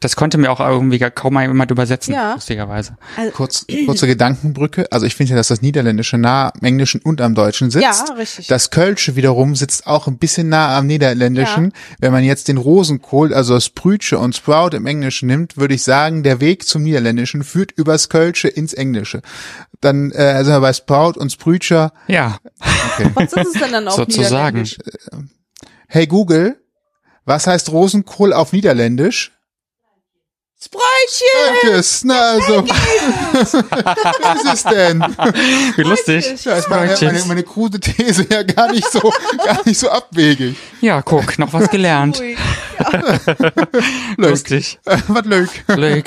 [0.00, 2.34] das konnte mir auch irgendwie kaum mal jemand übersetzen, Ja.
[2.34, 2.96] lustigerweise.
[3.34, 4.86] kurz, kurze Gedankenbrücke.
[4.90, 8.08] Also ich finde ja, dass das Niederländische nah am Englischen und am Deutschen sitzt.
[8.08, 8.46] Ja, richtig.
[8.46, 11.72] Das Kölsche wiederum sitzt auch ein bisschen nah am Niederländischen.
[11.98, 15.82] Wenn man jetzt den Rosenkohl, also das Sprüche und Sprout im Englischen nimmt, würde ich
[15.82, 19.22] sagen, der Weg zum Niederländischen führt übers Kölsche ins Englische.
[19.80, 21.92] Dann äh, sind wir bei Sprout und Sprücher.
[22.08, 22.38] Ja,
[23.14, 24.62] was ist es denn dann auf Sozusagen.
[24.62, 24.78] Niederländisch?
[25.88, 26.60] Hey Google,
[27.24, 29.32] was heißt Rosenkohl auf Niederländisch?
[30.66, 31.54] Spräuchchen!
[31.62, 32.66] Danke, na also.
[32.66, 33.54] Was
[34.44, 35.00] ist es denn?
[35.76, 36.44] wie lustig.
[36.44, 39.12] Ja, ist meine, meine, meine krude These ja gar nicht so,
[39.44, 40.56] gar nicht so abwegig.
[40.80, 42.20] Ja, guck, noch was gelernt.
[44.16, 44.78] Lustig.
[44.84, 45.48] Äh, was leuk.
[45.68, 46.04] Leuk.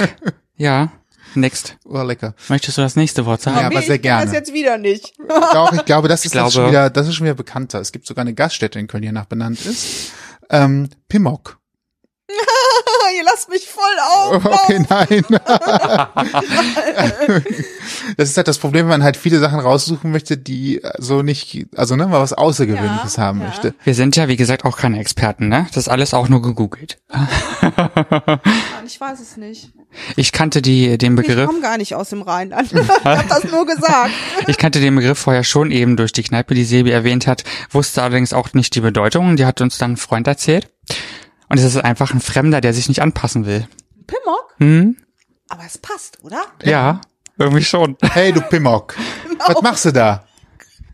[0.58, 0.92] Ja,
[1.36, 1.78] next.
[1.86, 2.34] Oh, lecker.
[2.50, 3.60] Möchtest du das nächste Wort sagen?
[3.60, 4.38] Ja, aber sehr ich kann Das gerne.
[4.38, 5.14] jetzt wieder nicht.
[5.54, 7.80] Doch, ich glaube, das ist, ist schon glaube- wieder, das ist schon wieder bekannter.
[7.80, 10.12] Es gibt sogar eine Gaststätte in Köln, die nach benannt ist.
[10.50, 11.58] Ähm, Pimmock.
[13.18, 14.46] Ihr lasst mich voll auf.
[14.46, 15.26] Okay, nein.
[18.18, 21.66] das ist halt das Problem, wenn man halt viele Sachen raussuchen möchte, die so nicht,
[21.76, 23.48] also ne, mal was Außergewöhnliches Ja, haben ja.
[23.48, 23.74] möchte.
[23.84, 25.66] Wir sind ja, wie gesagt, auch keine Experten, ne?
[25.70, 27.00] Das ist alles auch nur gegoogelt.
[28.86, 29.70] Ich weiß es nicht.
[30.16, 32.72] Ich kannte die, den Ich Begriff, komme gar nicht aus dem Rheinland.
[32.74, 34.10] ich hab das nur gesagt.
[34.48, 38.02] ich kannte den Begriff vorher schon eben durch die Kneipe, die Sebi erwähnt hat, wusste
[38.02, 39.36] allerdings auch nicht die Bedeutung.
[39.36, 40.70] Die hat uns dann ein Freund erzählt.
[41.50, 43.68] Und es ist einfach ein Fremder, der sich nicht anpassen will.
[44.08, 44.56] Pimmock?
[44.60, 44.98] Hm?
[45.50, 46.44] Aber es passt, oder?
[46.64, 47.02] Ja,
[47.38, 47.98] irgendwie schon.
[48.02, 48.96] Hey, du Pimmock.
[49.48, 50.24] Was machst du da?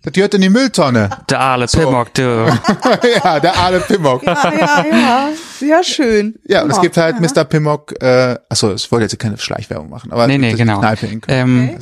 [0.04, 1.10] Das gehört in die Mülltonne.
[1.30, 2.22] Der Aale Pimmock, du.
[3.24, 4.22] ja, der aale Pimmock.
[4.22, 5.30] Ja, ja, ja.
[5.58, 6.36] Sehr schön.
[6.48, 7.44] Ja, und es gibt halt Mr.
[7.44, 10.82] Pimmock, äh, achso, ich wollte jetzt keine Schleichwerbung machen, aber Nee, nee, genau.
[11.28, 11.76] Ähm.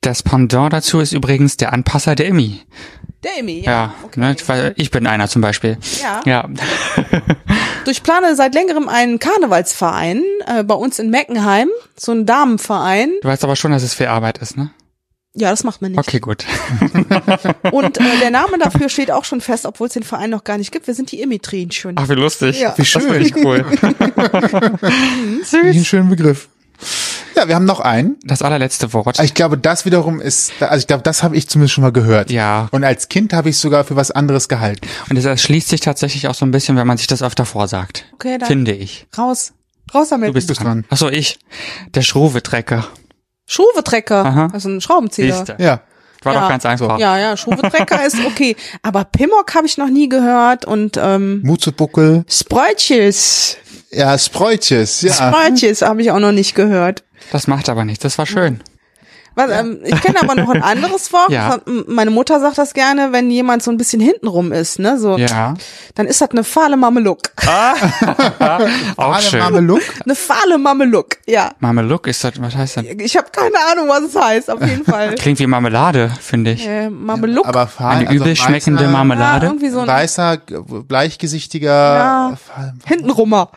[0.00, 2.62] Das Pendant dazu ist übrigens der Anpasser der Emmy.
[3.22, 3.94] Der Emmy, Ja, ja.
[4.02, 4.18] okay.
[4.20, 5.76] ne, weil ich bin einer zum Beispiel.
[6.02, 6.20] Ja.
[6.24, 6.48] Ja,
[7.86, 13.10] Ich plane seit längerem einen Karnevalsverein äh, bei uns in Meckenheim, so ein Damenverein.
[13.22, 14.70] du weißt aber schon, dass es viel Arbeit ist, ne?
[15.34, 15.98] Ja, das macht man nicht.
[16.00, 16.44] Okay, gut.
[17.70, 20.58] Und äh, der Name dafür steht auch schon fest, obwohl es den Verein noch gar
[20.58, 20.88] nicht gibt.
[20.88, 21.94] Wir sind die Immitrinchen.
[21.96, 22.58] Ach, wie lustig.
[22.60, 22.74] Ja.
[22.76, 23.22] Wie Das schön.
[23.22, 23.64] ich cool.
[23.70, 25.86] Wie ein Süß.
[25.86, 26.48] schöner Begriff.
[27.40, 28.18] Ja, wir haben noch einen.
[28.22, 29.18] Das allerletzte Wort.
[29.20, 32.30] Ich glaube, das wiederum ist, also ich glaube, das habe ich zumindest schon mal gehört.
[32.30, 32.68] Ja.
[32.70, 34.86] Und als Kind habe ich sogar für was anderes gehalten.
[35.08, 38.04] Und das erschließt sich tatsächlich auch so ein bisschen, wenn man sich das öfter vorsagt.
[38.12, 39.06] Okay, dann Finde ich.
[39.16, 39.54] raus.
[39.94, 40.28] Raus damit.
[40.28, 40.82] Du bist bist dran.
[40.82, 40.84] dran.
[40.90, 41.38] Achso, ich.
[41.94, 42.86] Der Schruwetrecker.
[43.46, 44.24] Schuhwetrecker.
[44.24, 44.48] Aha.
[44.52, 45.34] Also ein Schraubenzieher.
[45.34, 45.56] Siehste.
[45.58, 45.80] Ja.
[46.22, 46.40] War Ja.
[46.42, 46.98] doch ganz einfach.
[46.98, 48.54] Ja, ja, Schuhwetrecker ist okay.
[48.82, 52.24] Aber Pimmock habe ich noch nie gehört und ähm, Mutzebuckel.
[52.28, 53.56] Spreutjes.
[53.90, 55.00] Ja, Spreutjes.
[55.00, 55.12] Ja.
[55.14, 57.02] Spreutjes habe ich auch noch nicht gehört.
[57.32, 58.02] Das macht aber nichts.
[58.02, 58.62] Das war schön.
[59.36, 61.30] Was, ähm, ich kenne aber noch ein anderes Wort.
[61.30, 61.58] Ja.
[61.86, 64.98] Meine Mutter sagt das gerne, wenn jemand so ein bisschen hintenrum ist, ne?
[64.98, 65.54] So, Ja.
[65.94, 67.20] dann ist das eine fahle Mameluck.
[68.96, 69.38] Auch Alle schön.
[69.40, 69.82] Mameluck.
[70.04, 71.52] Eine fahle Mameluck, ja.
[71.60, 72.84] Mameluck ist das, was heißt das?
[72.98, 75.14] Ich habe keine Ahnung, was es heißt, auf jeden Fall.
[75.18, 76.66] Klingt wie Marmelade, finde ich.
[76.66, 77.46] äh, Mameluck.
[77.46, 79.46] Aber fahl, Eine also übel schmeckende ja, Marmelade.
[79.46, 81.70] irgendwie so ein Weißer, bleichgesichtiger.
[81.70, 82.38] Ja.
[82.86, 83.50] Hintenrummer.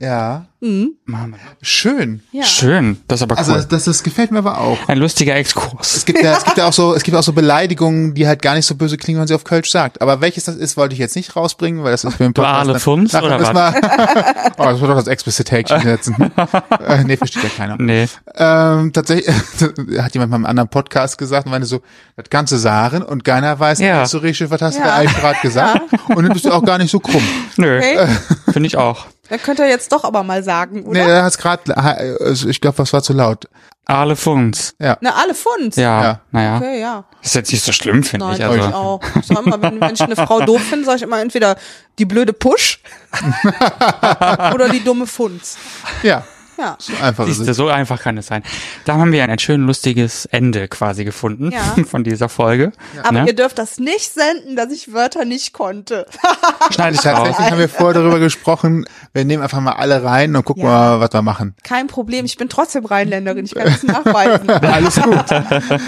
[0.00, 0.46] Ja.
[0.60, 1.40] Marmelade.
[1.62, 2.22] Schön.
[2.32, 2.42] Ja.
[2.44, 2.98] Schön.
[3.08, 3.58] Das ist aber Also cool.
[3.58, 4.76] das, das, das gefällt mir aber auch.
[4.88, 5.94] Ein lustiger Exkurs.
[5.96, 8.42] Es gibt ja, es gibt ja auch so, es gibt auch so Beleidigungen, die halt
[8.42, 10.00] gar nicht so böse klingen, wenn man sie auf Kölsch sagt.
[10.02, 12.82] Aber welches das ist, wollte ich jetzt nicht rausbringen, weil das ist für den Podcast.
[12.82, 13.74] Funz Nachher oder müssen wir-
[14.58, 16.16] oh, das wird doch das explicit Häkchen setzen.
[16.86, 17.76] äh, nee, versteht ja keiner.
[17.78, 18.08] Nee.
[18.36, 19.28] Ähm, tatsächlich
[20.00, 21.82] hat jemand mal im anderen Podcast gesagt und meinte so,
[22.16, 24.02] das ganze Sagen und keiner weiß, Ja.
[24.02, 24.86] was so richtig, was hast du Ja.
[24.88, 25.82] da eigentlich gerade gesagt?
[26.08, 27.22] Und dann bist du auch gar nicht so krumm.
[27.56, 27.78] Nö.
[27.78, 28.08] Okay.
[28.52, 29.06] Finde ich auch.
[29.30, 31.04] Da könnt ihr jetzt doch aber mal sagen, oder?
[31.04, 33.46] Nee, er hat's gerade, also ich glaube, was war zu laut.
[33.90, 34.74] Aale Funz.
[34.78, 35.76] Na, alle Pfund.
[35.76, 36.20] Ja, Ja.
[36.30, 36.56] naja.
[36.58, 37.04] Okay, ja.
[37.22, 38.40] Ist jetzt nicht so schlimm, finde Nein, ich.
[38.42, 39.00] sag ich Also, auch.
[39.18, 41.56] Ich sag immer, wenn, wenn ich eine Frau doof finde, sage ich immer entweder
[41.98, 42.80] die blöde Push
[44.54, 45.56] oder die dumme Funz.
[46.02, 46.22] Ja,
[46.58, 46.76] Ja.
[46.78, 48.42] so einfach siehste, so einfach kann es sein.
[48.84, 51.76] Da haben wir ein schön lustiges Ende quasi gefunden Ja.
[51.88, 52.72] von dieser Folge.
[53.02, 53.26] Aber Ne?
[53.28, 56.06] ihr dürft das nicht senden, dass ich Wörter nicht konnte.
[56.70, 57.14] Schneide ich raus.
[57.18, 60.68] Tatsächlich haben wir vorher darüber gesprochen, wir nehmen einfach mal alle rein und gucken Ja.
[60.68, 61.54] mal, was wir machen.
[61.62, 64.50] Kein Problem, ich bin trotzdem Rheinländerin, ich kann es nachweisen.
[64.50, 65.24] Alles gut.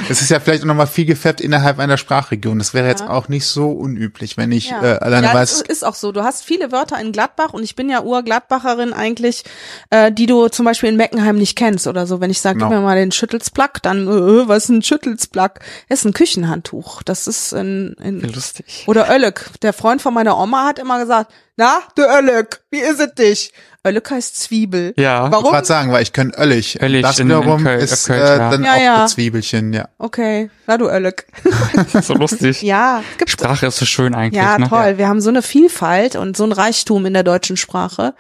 [0.09, 2.59] Es ist ja vielleicht auch nochmal viel gefärbt innerhalb einer Sprachregion.
[2.59, 5.59] Das wäre jetzt auch nicht so unüblich, wenn ich Ja, äh, alleine ja weiß.
[5.59, 6.13] das ist auch so.
[6.13, 9.45] Du hast viele Wörter in Gladbach und ich bin ja Urgladbacherin eigentlich,
[9.91, 12.21] äh, die du zum Beispiel in Meckenheim nicht kennst oder so.
[12.21, 12.69] Wenn ich sage, Genau.
[12.69, 15.61] gib mir mal den Schüttelsplack, dann, äh, was ist ein Schüttelsplack?
[15.89, 17.03] Das ist ein Küchenhandtuch.
[17.03, 18.85] Das ist in, in Lustig.
[18.87, 19.47] oder Öllek.
[19.63, 23.53] Der Freund von meiner Oma hat immer gesagt, na, du Öllek, wie ist es dich?
[23.87, 24.93] Öllek heißt Zwiebel.
[24.99, 25.25] Ja.
[25.29, 25.51] Ich Warum?
[25.55, 26.79] wollte sagen, weil ich kann Öllig.
[26.83, 28.51] Öllig das in- in wiederum Köl- ist Kölsch, äh, ja.
[28.51, 28.97] dann Ja, auch ja.
[28.99, 29.89] das Zwiebelchen, ja.
[29.97, 31.27] Okay, na du Öllek.
[32.03, 32.61] So lustig.
[32.61, 34.43] ja, es gibt Sprache ist so schön eigentlich.
[34.43, 34.69] Ja, ne?
[34.69, 34.99] toll.
[34.99, 38.13] Wir haben so eine Vielfalt und so ein Reichtum in der deutschen Sprache.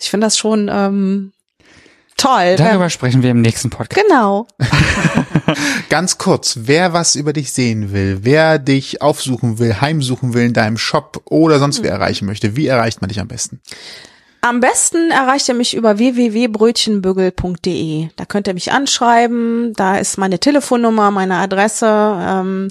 [0.00, 1.32] Ich finde das schon ähm,
[2.16, 2.56] toll.
[2.56, 4.00] Darüber sprechen wir im nächsten Podcast.
[4.06, 4.46] genau.
[5.90, 10.52] Ganz kurz, wer was über dich sehen will, wer dich aufsuchen will, heimsuchen will in
[10.52, 11.84] deinem Shop oder sonst Mhm.
[11.84, 13.60] wer erreichen möchte, wie erreicht man dich am besten?
[14.44, 18.08] Am besten erreicht ihr mich über www.brötchenbügel.de.
[18.14, 19.72] Da könnt ihr mich anschreiben.
[19.72, 21.86] Da ist meine Telefonnummer, meine Adresse.
[21.88, 22.68] Ähm,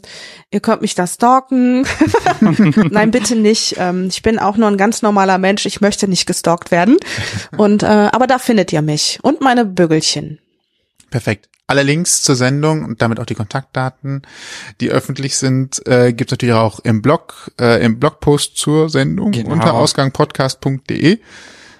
[0.51, 1.87] ihr könnt mich da stalken.
[2.91, 3.77] Nein, bitte nicht.
[3.79, 5.65] Ähm, ich bin auch nur ein ganz normaler Mensch.
[5.65, 6.97] Ich möchte nicht gestalkt werden.
[7.57, 10.37] Und äh, aber da findet ihr mich und meine Bügelchen.
[11.09, 11.49] Perfekt.
[11.65, 14.21] Alle Links zur Sendung und damit auch die Kontaktdaten,
[14.79, 19.31] die öffentlich sind, äh, gibt es natürlich auch im Blog, äh, im Blogpost zur Sendung
[19.31, 19.53] Genau.
[19.53, 21.17] unter ausgangpodcast.de.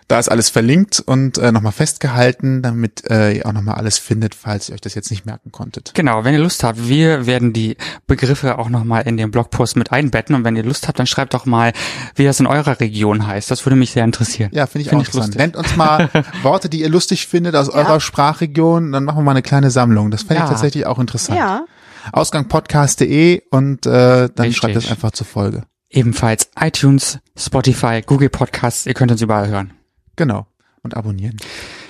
[0.08, 4.36] Da ist alles verlinkt und äh, nochmal festgehalten, damit äh, ihr auch nochmal alles findet,
[4.36, 5.92] falls ihr euch das jetzt nicht merken konntet.
[5.94, 7.78] Genau, wenn ihr Lust habt, wir werden die
[8.08, 11.34] Begriffe auch nochmal in den Blogpost mit einbetten und wenn ihr Lust habt, dann schreibt
[11.34, 11.74] doch mal,
[12.16, 13.50] wie das in eurer Region heißt.
[13.50, 14.50] Das würde mich sehr interessieren.
[14.54, 15.36] Ja, finde ich Find auch ich interessant.
[15.36, 15.40] lustig.
[15.40, 16.10] Nennt uns mal
[16.44, 20.12] Worte, die ihr lustig findet aus eurer Sprachregion, dann machen wir mal eine kleine Sammlung.
[20.12, 20.48] Das fände ich Ja.
[20.50, 21.38] tatsächlich auch interessant.
[21.40, 21.66] Ja.
[22.12, 24.58] Ausgangpodcast.de und äh, dann Richtig.
[24.58, 25.64] schreibt das einfach zur Folge.
[25.90, 29.74] Ebenfalls iTunes, Spotify, Google Podcasts, ihr könnt uns überall hören.
[30.16, 30.48] Genau.
[30.82, 31.38] Und abonnieren.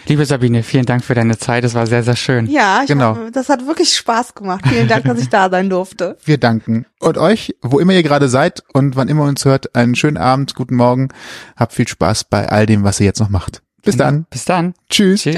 [0.06, 1.64] Liebe Sabine, vielen Dank für deine Zeit.
[1.64, 2.46] Es war sehr, sehr schön.
[2.48, 3.16] Ja, ich Genau.
[3.16, 4.66] hab, das hat wirklich Spaß gemacht.
[4.68, 6.18] Vielen Dank, dass ich da sein durfte.
[6.26, 6.86] Wir danken.
[7.00, 10.18] Und euch, wo immer ihr gerade seid und wann immer ihr uns hört, einen schönen
[10.18, 11.08] Abend, guten Morgen.
[11.56, 13.62] Habt viel Spaß bei all dem, was ihr jetzt noch macht.
[13.82, 14.26] Bis dann.
[14.30, 14.74] Bis dann.
[14.90, 15.24] Tschüss.
[15.24, 15.38] Tschüss.